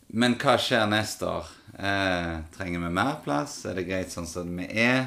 Men 0.09 0.35
hva 0.41 0.57
skjer 0.59 0.87
neste 0.89 1.27
år? 1.29 1.51
Eh, 1.77 2.31
trenger 2.55 2.81
vi 2.83 2.89
mer 2.97 3.19
plass? 3.23 3.61
Er 3.69 3.77
det 3.77 3.85
greit 3.87 4.11
sånn 4.11 4.27
som 4.27 4.49
vi 4.57 4.65
er? 4.67 5.05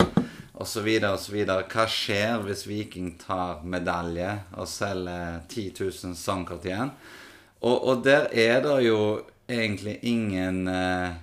Og 0.54 0.68
så 0.68 0.85
videre 0.85 1.16
og 1.16 1.20
så 1.20 1.35
videre. 1.35 1.66
Hva 1.68 1.88
skjer 1.90 2.44
hvis 2.46 2.64
Viking 2.70 3.16
tar 3.20 3.64
medalje 3.66 4.30
og 4.54 4.70
selger 4.70 5.42
10 5.50 5.66
000 5.80 6.16
songkort 6.16 6.64
igjen? 6.68 6.94
Og, 7.61 7.76
og 7.76 8.07
der 8.07 8.30
er 8.30 8.62
det 8.64 8.78
jo 8.87 9.00
egentlig 9.50 9.98
ingen 10.07 10.64
eh, 10.70 11.18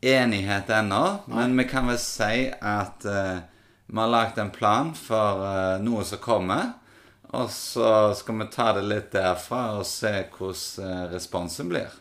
enighet 0.00 0.70
ennå. 0.70 1.04
Men 1.32 1.56
vi 1.58 1.66
kan 1.72 1.88
vel 1.88 1.98
si 2.00 2.50
at 2.52 3.08
eh, 3.08 3.40
vi 3.90 3.98
har 3.98 4.10
lagt 4.10 4.38
en 4.38 4.52
plan 4.54 4.92
for 4.94 5.42
uh, 5.42 5.82
noe 5.82 6.04
som 6.06 6.22
kommer. 6.22 6.76
Og 7.30 7.50
så 7.50 8.10
skal 8.18 8.40
vi 8.40 8.46
ta 8.50 8.72
det 8.74 8.86
litt 8.90 9.12
derfra 9.14 9.76
og 9.78 9.84
se 9.86 10.10
hvordan 10.34 10.86
eh, 10.86 11.02
responsen 11.12 11.68
blir. 11.70 11.92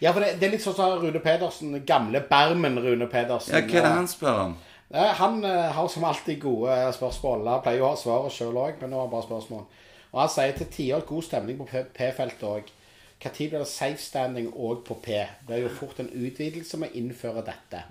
Ja, 0.00 0.14
for 0.14 0.24
det, 0.24 0.38
det 0.40 0.48
er 0.48 0.54
litt 0.54 0.64
sånn 0.64 0.76
som 0.78 0.94
Rune 1.02 1.20
Pedersen, 1.20 1.74
gamle 1.86 2.22
Bermen 2.24 2.80
Rune 2.80 3.08
Pedersen. 3.10 3.52
Ja, 3.52 3.60
Hva 3.66 3.82
er 3.82 3.84
det 3.84 3.92
han 3.98 4.08
spør 4.08 4.40
om? 4.46 4.56
Eh, 4.90 5.12
Han 5.20 5.44
eh, 5.44 5.68
har 5.76 5.88
som 5.92 6.04
alltid 6.08 6.40
gode 6.40 6.72
eh, 6.72 6.88
spørsmål. 6.96 7.44
Han 7.52 7.62
pleier 7.66 7.84
å 7.84 7.92
ha 7.92 8.00
svaret 8.00 8.34
sjøl 8.34 8.56
òg, 8.56 8.80
men 8.80 8.92
nå 8.92 9.00
har 9.00 9.06
han 9.06 9.12
bare 9.12 9.28
spørsmål. 9.28 9.66
Og 10.08 10.20
han 10.22 10.32
sier 10.32 10.56
til 10.56 10.72
tider 10.72 11.06
god 11.08 11.26
stemning 11.26 11.60
på 11.60 11.68
P-feltet 11.68 12.48
òg. 12.48 12.74
Når 13.18 13.34
blir 13.34 13.58
det 13.58 13.66
safe 13.68 14.00
standing 14.00 14.48
òg 14.54 14.84
på 14.86 14.96
P? 15.04 15.20
Det 15.44 15.56
er 15.56 15.64
jo 15.66 15.74
fort 15.74 15.98
en 16.00 16.08
utvidelse 16.08 16.78
med 16.80 16.94
å 16.94 17.00
innføre 17.02 17.42
dette. 17.44 17.82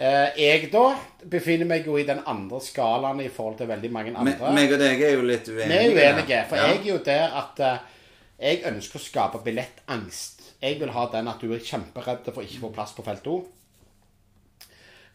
Eh, 0.00 0.30
jeg 0.40 0.70
da 0.72 0.84
befinner 1.28 1.68
meg 1.68 1.84
jo 1.84 1.98
i 2.00 2.06
den 2.08 2.22
andre 2.30 2.56
skalaen 2.64 3.18
i 3.20 3.28
forhold 3.28 3.58
til 3.58 3.68
veldig 3.68 3.90
mange 3.92 4.12
Me, 4.16 4.32
andre. 4.32 4.52
meg 4.56 4.72
og 4.72 4.78
deg 4.80 5.02
er 5.04 5.12
jo 5.18 5.24
litt 5.28 5.48
Vi 5.50 5.58
uenige. 5.58 5.80
er 6.00 6.14
uenige, 6.14 6.38
for 6.48 6.56
Ja. 6.56 6.68
jeg 6.70 6.78
er 6.80 6.86
jo 6.88 6.98
der 7.04 7.34
at 7.42 7.60
eh, 7.60 7.82
jeg 8.40 8.62
ønsker 8.70 8.96
å 8.96 9.02
skape 9.04 9.42
billettangst. 9.44 10.40
Jeg 10.62 10.78
vil 10.80 10.88
ha 10.94 11.04
den 11.12 11.28
at 11.28 11.40
du 11.44 11.52
er 11.52 11.60
kjemperedd 11.60 12.30
for 12.32 12.40
ikke 12.42 12.62
å 12.62 12.64
få 12.68 12.72
plass 12.78 12.92
på 12.96 13.04
felt 13.04 13.26
O. 13.28 13.36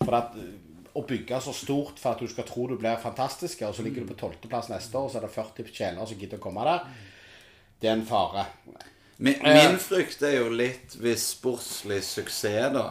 For 0.04 0.13
at 0.19 0.36
eh, 0.38 0.54
å 0.95 1.02
bygge 1.08 1.39
så 1.43 1.52
stort 1.56 1.98
for 2.00 2.13
at 2.13 2.21
du 2.21 2.28
skal 2.32 2.45
tro 2.48 2.67
du 2.69 2.78
blir 2.80 3.02
fantastisk, 3.02 3.63
og 3.67 3.74
så 3.76 3.84
ligger 3.84 4.06
du 4.06 4.13
på 4.13 4.19
tolvteplass 4.21 4.69
neste 4.69 4.95
år, 4.95 5.08
og 5.10 5.12
så 5.12 5.17
er 5.17 5.26
det 5.26 5.34
40 5.34 5.74
tjenere 5.74 6.06
som 6.08 6.19
gidder 6.21 6.38
å 6.38 6.43
komme 6.45 6.63
der, 6.67 6.86
det 7.82 7.89
er 7.89 7.98
en 7.98 8.06
fare. 8.08 8.45
Min, 9.17 9.41
min 9.43 9.78
frykt 9.80 10.21
er 10.28 10.38
jo 10.43 10.50
litt 10.54 10.95
hvis 11.02 11.26
sportslig 11.36 12.02
suksess, 12.04 12.71
da, 12.76 12.86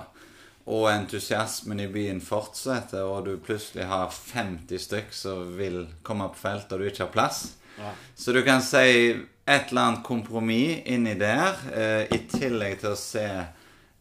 og 0.65 0.87
entusiasmen 0.89 1.83
i 1.85 1.91
byen 1.93 2.23
fortsetter, 2.25 3.05
og 3.05 3.27
du 3.27 3.35
plutselig 3.43 3.85
har 3.89 4.13
50 4.13 4.81
stykk 4.81 5.13
som 5.13 5.53
vil 5.59 5.83
komme 6.07 6.31
på 6.33 6.41
felt, 6.47 6.73
og 6.73 6.81
du 6.81 6.89
ikke 6.89 7.05
har 7.05 7.13
plass. 7.13 7.43
Ja. 7.77 7.93
Så 8.17 8.33
du 8.33 8.41
kan 8.47 8.63
si 8.65 9.13
et 9.45 9.73
eller 9.73 9.83
annet 9.83 10.05
kompromiss 10.07 10.87
inni 10.89 11.17
der, 11.21 11.59
eh, 11.75 12.07
i 12.17 12.23
tillegg 12.31 12.81
til 12.81 12.95
å 12.95 12.99
se 12.99 13.29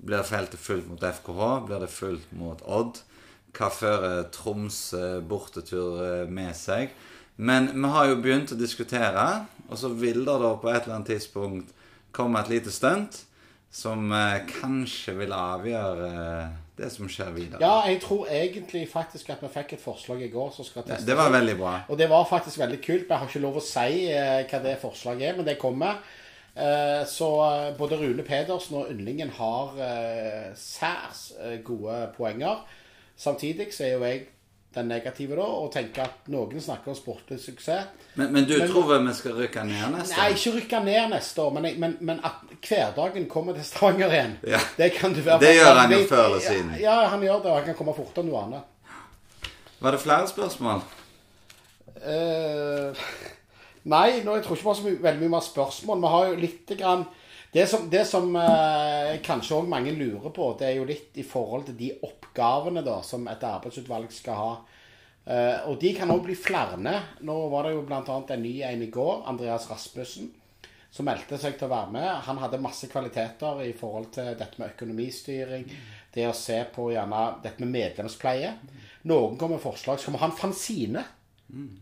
Blir 0.03 0.25
feltet 0.27 0.59
fullt 0.59 0.89
mot 0.89 0.99
FKH? 0.99 1.45
Blir 1.63 1.79
det 1.79 1.87
fullt 1.87 2.31
mot 2.35 2.59
Odd? 2.67 2.97
Hva 3.55 3.69
fører 3.71 4.25
Troms 4.35 4.93
bortetur 5.23 6.01
eh, 6.03 6.27
med 6.27 6.51
seg? 6.59 6.91
Men 7.35 7.69
vi 7.71 7.91
har 7.93 8.09
jo 8.09 8.17
begynt 8.19 8.51
å 8.51 8.59
diskutere, 8.59 9.45
og 9.69 9.79
så 9.79 9.87
vil 9.89 10.25
det 10.25 10.35
da 10.43 10.51
på 10.59 10.69
et 10.69 10.83
eller 10.83 10.97
annet 10.97 11.13
tidspunkt 11.13 11.71
komme 12.11 12.41
et 12.41 12.51
lite 12.51 12.73
stunt 12.73 13.23
som 13.73 14.11
eh, 14.13 14.43
kanskje 14.61 15.15
vil 15.17 15.33
avgjøre 15.33 16.09
eh, 16.13 16.57
det 16.77 16.89
som 16.93 17.09
skjer 17.09 17.31
videre. 17.33 17.61
Ja, 17.61 17.83
jeg 17.89 18.01
tror 18.03 18.27
egentlig 18.29 18.83
faktisk 18.89 19.31
at 19.33 19.41
vi 19.41 19.49
fikk 19.53 19.75
et 19.75 19.83
forslag 19.83 20.21
i 20.25 20.31
går 20.33 20.51
som 20.53 20.65
skal 20.67 20.85
testes. 20.85 21.07
Det 21.07 21.17
var 21.17 21.33
veldig 21.33 21.55
bra. 21.57 21.73
Og 21.89 21.97
det 21.97 22.09
var 22.09 22.27
faktisk 22.29 22.61
veldig 22.61 22.81
kult. 22.81 23.07
Jeg 23.09 23.17
har 23.17 23.29
ikke 23.29 23.41
lov 23.43 23.57
å 23.61 23.65
si 23.65 24.05
eh, 24.09 24.43
hva 24.49 24.61
det 24.63 24.77
forslaget 24.81 25.31
er, 25.31 25.39
men 25.39 25.49
det 25.49 25.57
kommer. 25.61 26.03
Eh, 26.53 27.01
så 27.09 27.29
eh, 27.49 27.71
både 27.77 27.97
Rune 27.97 28.23
Pedersen 28.25 28.77
og 28.77 28.93
Yndlingen 28.93 29.33
har 29.39 29.73
eh, 29.81 30.51
særs 30.57 31.31
gode 31.65 31.97
poenger. 32.17 32.61
Samtidig 33.17 33.71
så 33.73 33.87
er 33.87 33.93
jo 33.93 34.05
jeg 34.05 34.27
den 34.75 34.87
negative 34.91 35.35
da, 35.37 35.45
og 35.45 35.71
tenke 35.73 36.01
at 36.03 36.27
noen 36.33 36.61
snakker 36.61 36.91
om 36.93 36.97
sportlig 36.97 37.39
suksess. 37.41 37.91
Men, 38.15 38.31
men 38.33 38.45
du 38.49 38.57
Men- 38.57 38.69
tror 38.71 38.87
vel 38.89 39.07
vi 39.07 39.13
skal 39.17 39.37
rykke 39.37 39.63
ned 39.67 39.95
neste 39.95 40.13
år? 40.15 40.19
Nei, 40.21 40.33
ikke 40.37 40.53
rykke 40.57 40.81
ned 40.85 41.09
neste 41.13 41.41
år, 41.41 41.53
men, 41.57 41.67
men, 41.79 41.95
men 42.01 42.19
at 42.23 42.53
hverdagen 42.67 43.29
kommer 43.29 43.53
til 43.57 43.65
Stavanger 43.67 44.11
igjen. 44.13 44.35
Ja. 44.47 44.59
Det 44.77 44.91
kan 44.97 45.13
du 45.13 45.21
være 45.21 45.39
Det 45.39 45.55
gjør 45.55 45.79
han 45.81 45.95
jo 45.95 46.01
før 46.09 46.25
eller 46.25 46.43
siden. 46.47 46.75
Ja, 46.81 46.97
han 47.13 47.21
gjør 47.25 47.41
det, 47.43 47.51
og 47.51 47.57
han 47.61 47.65
kan 47.71 47.79
komme 47.79 47.95
fortere 47.97 48.23
enn 48.25 48.31
noe 48.33 48.43
annet. 48.47 48.69
Var 49.83 49.91
det 49.97 49.99
flere 49.99 50.27
spørsmål? 50.31 50.83
Uh, 52.03 52.93
nei, 53.87 54.21
nå, 54.23 54.35
jeg 54.37 54.43
tror 54.45 54.57
ikke 54.57 54.63
vi 54.63 54.71
har 54.71 54.79
så 54.79 54.87
mye, 54.87 55.01
veldig 55.03 55.21
mye 55.23 55.33
mer 55.35 55.45
spørsmål. 55.45 56.01
Vi 56.03 56.11
har 56.15 56.25
jo 56.31 56.39
litt 56.41 56.73
grann 56.79 57.05
Det 57.53 57.67
som, 57.69 57.83
det 57.89 58.01
som 58.09 58.31
uh, 58.33 59.11
kanskje 59.21 59.59
òg 59.59 59.67
mange 59.69 59.91
lurer 59.93 60.31
på, 60.33 60.47
det 60.57 60.71
er 60.71 60.77
jo 60.79 60.87
litt 60.89 61.19
i 61.21 61.25
forhold 61.27 61.67
til 61.67 61.75
de 61.77 61.91
oppgavene 62.33 62.81
da, 62.81 63.01
som 63.03 63.27
et 63.27 63.43
arbeidsutvalg 63.43 64.11
skal 64.11 64.35
ha. 64.35 64.53
Eh, 65.25 65.69
og 65.69 65.79
de 65.79 65.93
kan 65.95 66.11
òg 66.11 66.25
bli 66.25 66.35
flere. 66.35 66.77
Nå 67.21 67.35
var 67.49 67.67
det 67.67 67.75
jo 67.75 67.83
bl.a. 67.85 68.01
en 68.03 68.41
ny 68.41 68.61
en 68.61 68.81
i 68.81 68.89
går, 68.91 69.23
Andreas 69.29 69.69
Rasmussen, 69.69 70.31
som 70.91 71.05
meldte 71.05 71.37
seg 71.37 71.57
til 71.57 71.67
å 71.69 71.73
være 71.73 71.93
med. 71.93 72.09
Han 72.27 72.41
hadde 72.41 72.61
masse 72.61 72.89
kvaliteter 72.89 73.63
i 73.65 73.73
forhold 73.73 74.11
til 74.13 74.33
dette 74.37 74.59
med 74.59 74.73
økonomistyring, 74.75 75.65
det 76.13 76.27
å 76.29 76.35
se 76.37 76.59
på 76.73 76.91
gjerne 76.93 77.23
dette 77.43 77.63
med 77.63 77.73
medlemspleie. 77.73 78.53
Noen 79.09 79.37
kommer 79.37 79.57
med 79.57 79.63
forslag. 79.63 79.99
Så 79.99 80.09
kommer 80.09 80.25
han 80.25 80.35
fanzine? 80.37 81.05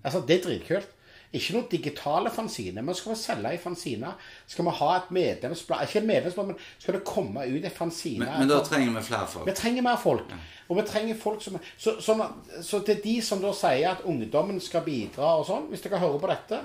Altså, 0.03 0.21
Det 0.25 0.39
er 0.39 0.45
dritkult. 0.47 0.97
Ikke 1.32 1.54
noe 1.56 1.67
digitale 1.72 2.32
fanzine. 2.34 2.84
Vi 2.84 2.94
skal 3.00 3.15
selge 3.15 3.54
i 3.56 3.60
fanzine. 3.62 4.10
Skal 4.52 4.67
vi 4.67 4.74
ha 4.82 4.89
et 4.98 5.12
medlemsblad 5.15 5.86
Ikke 5.88 6.02
et 6.02 6.08
medlemsblad, 6.10 6.50
men 6.50 6.58
skal 6.78 6.98
det 6.98 7.04
komme 7.08 7.46
ut 7.48 7.63
en 7.63 7.76
fanzine? 7.76 8.26
Men, 8.26 8.34
men 8.44 8.52
da 8.52 8.60
trenger 8.67 8.98
vi 8.98 9.06
flere 9.08 9.30
folk. 9.32 9.48
Vi 9.48 9.56
trenger 9.56 9.86
mer 9.86 10.02
folk. 10.02 10.34
Og 10.67 10.78
vi 10.78 10.86
trenger 10.88 11.20
folk 11.20 11.44
som 11.44 11.56
så, 11.78 11.96
så, 12.04 12.17
så 12.62 12.82
til 12.88 13.00
de 13.04 13.15
som 13.24 13.44
da 13.44 13.54
sier 13.56 13.94
at 13.94 14.04
ungdommen 14.08 14.60
skal 14.63 14.84
bidra 14.84 15.38
og 15.39 15.48
sånn, 15.48 15.70
hvis 15.72 15.84
dere 15.86 16.04
hører 16.04 16.20
på 16.20 16.32
dette, 16.32 16.60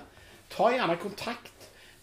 ta 0.51 0.71
gjerne 0.75 0.99
kontakt 1.03 1.56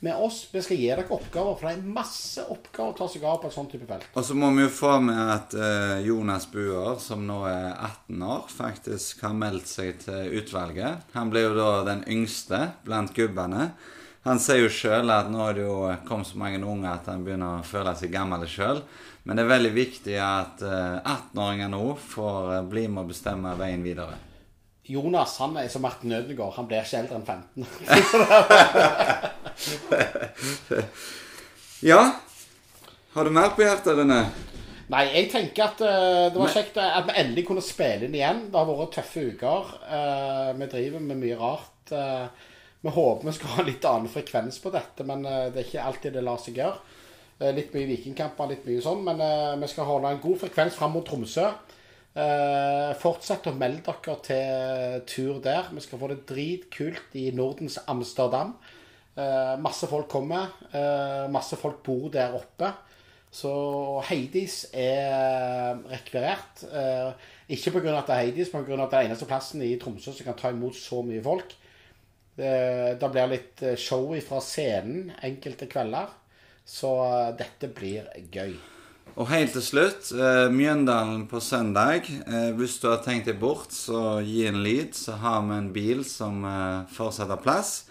med 0.04 0.20
oss. 0.20 0.42
Vi 0.52 0.62
skal 0.64 0.80
gi 0.80 0.90
dere 0.90 1.06
oppgaver, 1.08 1.56
for 1.58 1.70
det 1.70 1.78
er 1.78 1.96
masse 1.96 2.44
oppgaver 2.44 2.92
å 2.92 2.98
ta 2.98 3.08
seg 3.12 3.24
av 3.28 3.40
på 3.42 3.50
et 3.50 3.56
sånt 3.56 3.72
type 3.72 3.88
felt. 3.90 4.06
Og 4.14 4.28
så 4.28 4.36
må 4.38 4.52
vi 4.56 4.66
jo 4.66 4.74
få 4.76 4.98
med 5.04 5.22
at 5.24 5.56
uh, 5.56 5.98
Jonas 6.04 6.50
Buer, 6.52 7.00
som 7.04 7.24
nå 7.28 7.40
er 7.50 7.72
18 7.72 8.28
år, 8.28 8.46
faktisk 8.52 9.24
har 9.28 9.36
meldt 9.40 9.72
seg 9.72 10.04
til 10.04 10.38
utvalget. 10.42 11.08
Han 11.16 11.32
blir 11.32 11.50
jo 11.50 11.58
da 11.58 11.72
den 11.88 12.04
yngste 12.12 12.66
blant 12.84 13.16
gubbene. 13.16 13.72
Han 14.24 14.40
sier 14.40 14.62
jo 14.64 14.72
sjøl 14.72 15.12
at 15.12 15.32
nå 15.32 15.42
er 15.44 15.58
det 15.58 15.64
jo 15.66 15.80
kommet 16.08 16.30
så 16.30 16.38
mange 16.40 16.62
unge 16.64 16.88
at 16.88 17.10
han 17.12 17.26
begynner 17.26 17.60
å 17.60 17.66
føle 17.68 17.92
seg 18.00 18.14
gammel 18.14 18.46
sjøl. 18.48 18.80
Men 19.24 19.40
det 19.40 19.44
er 19.44 19.52
veldig 19.52 19.72
viktig 19.76 20.16
at 20.20 20.64
eh, 20.64 21.00
18-åringer 21.00 21.72
nå 21.72 21.84
får 22.00 22.54
eh, 22.58 22.64
bli 22.72 22.86
med 22.88 23.04
å 23.04 23.10
bestemme 23.12 23.56
veien 23.60 23.84
videre. 23.84 24.16
Jonas 24.90 25.38
han 25.40 25.58
er 25.60 25.70
som 25.72 25.84
Martin 25.86 26.12
Ødegaard. 26.16 26.56
Han 26.58 26.68
blir 26.68 26.84
ikke 26.84 27.00
eldre 27.04 27.16
enn 27.20 27.28
15. 27.28 27.66
Ja? 31.84 32.00
Har 33.12 33.28
du 33.28 33.32
mer 33.36 33.50
på 33.52 33.60
hjertet, 33.66 33.98
Rune? 33.98 34.22
Nei, 34.94 35.02
jeg 35.10 35.28
tenker 35.34 35.66
at 35.66 35.82
uh, 35.84 36.32
det 36.32 36.40
var 36.40 36.54
kjekt 36.54 36.78
at 36.80 37.10
vi 37.10 37.18
endelig 37.20 37.44
kunne 37.50 37.64
spille 37.66 38.08
inn 38.08 38.16
igjen. 38.16 38.40
Det 38.48 38.56
har 38.56 38.70
vært 38.70 38.96
tøffe 38.96 39.20
uker. 39.34 39.62
Uh, 39.84 40.56
vi 40.62 40.70
driver 40.72 41.04
med 41.04 41.20
mye 41.20 41.36
rart. 41.42 41.92
Uh, 41.92 42.32
vi 42.84 42.90
håper 42.90 43.28
vi 43.28 43.34
skal 43.34 43.54
ha 43.56 43.64
litt 43.64 43.86
annen 43.88 44.12
frekvens 44.12 44.58
på 44.60 44.72
dette, 44.74 45.06
men 45.08 45.22
eh, 45.24 45.46
det 45.54 45.62
er 45.62 45.68
ikke 45.70 45.84
alltid 45.88 46.18
det 46.18 46.24
lar 46.28 46.40
seg 46.44 46.58
gjøre. 46.60 46.98
Eh, 47.40 47.54
litt 47.56 47.72
mye 47.72 47.88
vikingkamper, 47.88 48.50
litt 48.50 48.66
mye 48.68 48.82
sånn, 48.84 49.06
men 49.06 49.24
eh, 49.24 49.54
vi 49.62 49.70
skal 49.72 49.88
holde 49.88 50.12
en 50.12 50.20
god 50.24 50.42
frekvens 50.42 50.76
fram 50.76 50.92
mot 50.98 51.06
Tromsø. 51.08 51.46
Eh, 52.14 52.92
fortsett 53.02 53.48
å 53.50 53.56
melde 53.58 53.90
dere 53.90 54.16
til 54.22 55.04
tur 55.10 55.42
der. 55.42 55.72
Vi 55.74 55.82
skal 55.82 56.02
få 56.02 56.12
det 56.12 56.24
dritkult 56.30 57.16
i 57.18 57.32
Nordens 57.34 57.80
Amsterdam. 57.90 58.54
Eh, 59.18 59.56
masse 59.62 59.90
folk 59.90 60.10
kommer. 60.10 60.54
Eh, 60.72 61.26
masse 61.34 61.58
folk 61.58 61.82
bor 61.84 62.10
der 62.14 62.36
oppe. 62.38 62.70
Så 63.34 63.50
Heidis 64.06 64.68
er 64.74 65.80
rekvirert. 65.90 66.64
Eh, 66.70 67.14
ikke 67.50 67.72
pga. 67.80 67.98
at 67.98 68.08
det 68.08 68.14
er 68.16 68.22
Heidis, 68.26 68.54
men 68.54 68.66
pga. 68.66 68.84
at 68.84 68.92
det 68.92 69.00
er 69.00 69.10
eneste 69.10 69.26
plassen 69.26 69.62
i 69.62 69.78
Tromsø 69.82 70.14
som 70.14 70.26
kan 70.26 70.38
ta 70.38 70.52
imot 70.52 70.76
så 70.76 71.02
mye 71.02 71.24
folk. 71.24 71.56
Det, 72.38 73.00
det 73.02 73.10
blir 73.10 73.34
litt 73.34 73.64
eh, 73.64 73.76
show 73.76 74.14
fra 74.22 74.40
scenen 74.42 75.12
enkelte 75.22 75.66
kvelder. 75.66 76.14
Så 76.66 76.94
eh, 77.06 77.34
dette 77.42 77.74
blir 77.74 78.06
gøy. 78.30 78.54
Og 79.14 79.28
helt 79.30 79.52
til 79.54 79.62
slutt, 79.62 80.10
eh, 80.12 80.50
Mjøndalen 80.50 81.28
på 81.30 81.38
søndag. 81.38 82.10
Eh, 82.10 82.52
hvis 82.58 82.80
du 82.82 82.88
har 82.90 83.04
tenkt 83.06 83.28
deg 83.30 83.40
bort, 83.40 83.70
så 83.70 84.24
gi 84.26 84.48
en 84.48 84.64
lyd, 84.64 84.96
så 84.98 85.20
har 85.22 85.42
vi 85.42 85.54
en 85.54 85.72
bil 85.74 86.04
som 86.04 86.44
eh, 86.44 86.86
fortsetter 86.90 87.38
plass. 87.38 87.86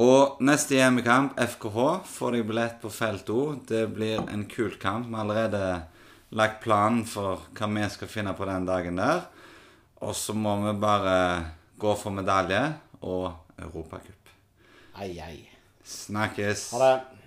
Og 0.00 0.40
neste 0.40 0.74
hjemmekamp, 0.78 1.36
FKH, 1.38 2.00
får 2.08 2.32
deg 2.32 2.46
billett 2.48 2.80
på 2.80 2.90
felt 2.90 3.28
O. 3.30 3.60
Det 3.68 3.84
blir 3.94 4.24
en 4.24 4.46
kul 4.48 4.78
kamp. 4.80 5.06
Vi 5.06 5.14
har 5.14 5.26
allerede 5.26 5.82
lagt 6.32 6.62
planen 6.64 7.04
for 7.04 7.44
hva 7.54 7.68
vi 7.70 7.84
skal 7.92 8.08
finne 8.08 8.34
på 8.34 8.48
den 8.48 8.64
dagen 8.66 8.96
der. 8.96 9.26
Og 10.00 10.16
så 10.16 10.34
må 10.34 10.56
vi 10.64 10.72
bare 10.80 11.16
gå 11.78 11.94
for 12.00 12.10
medalje 12.10 12.62
og 13.02 13.34
Europacup. 13.60 14.32
Ai, 14.96 15.12
ai. 15.20 15.48
Snakkes. 15.84 16.70
Ha 16.72 16.80
det. 16.80 17.23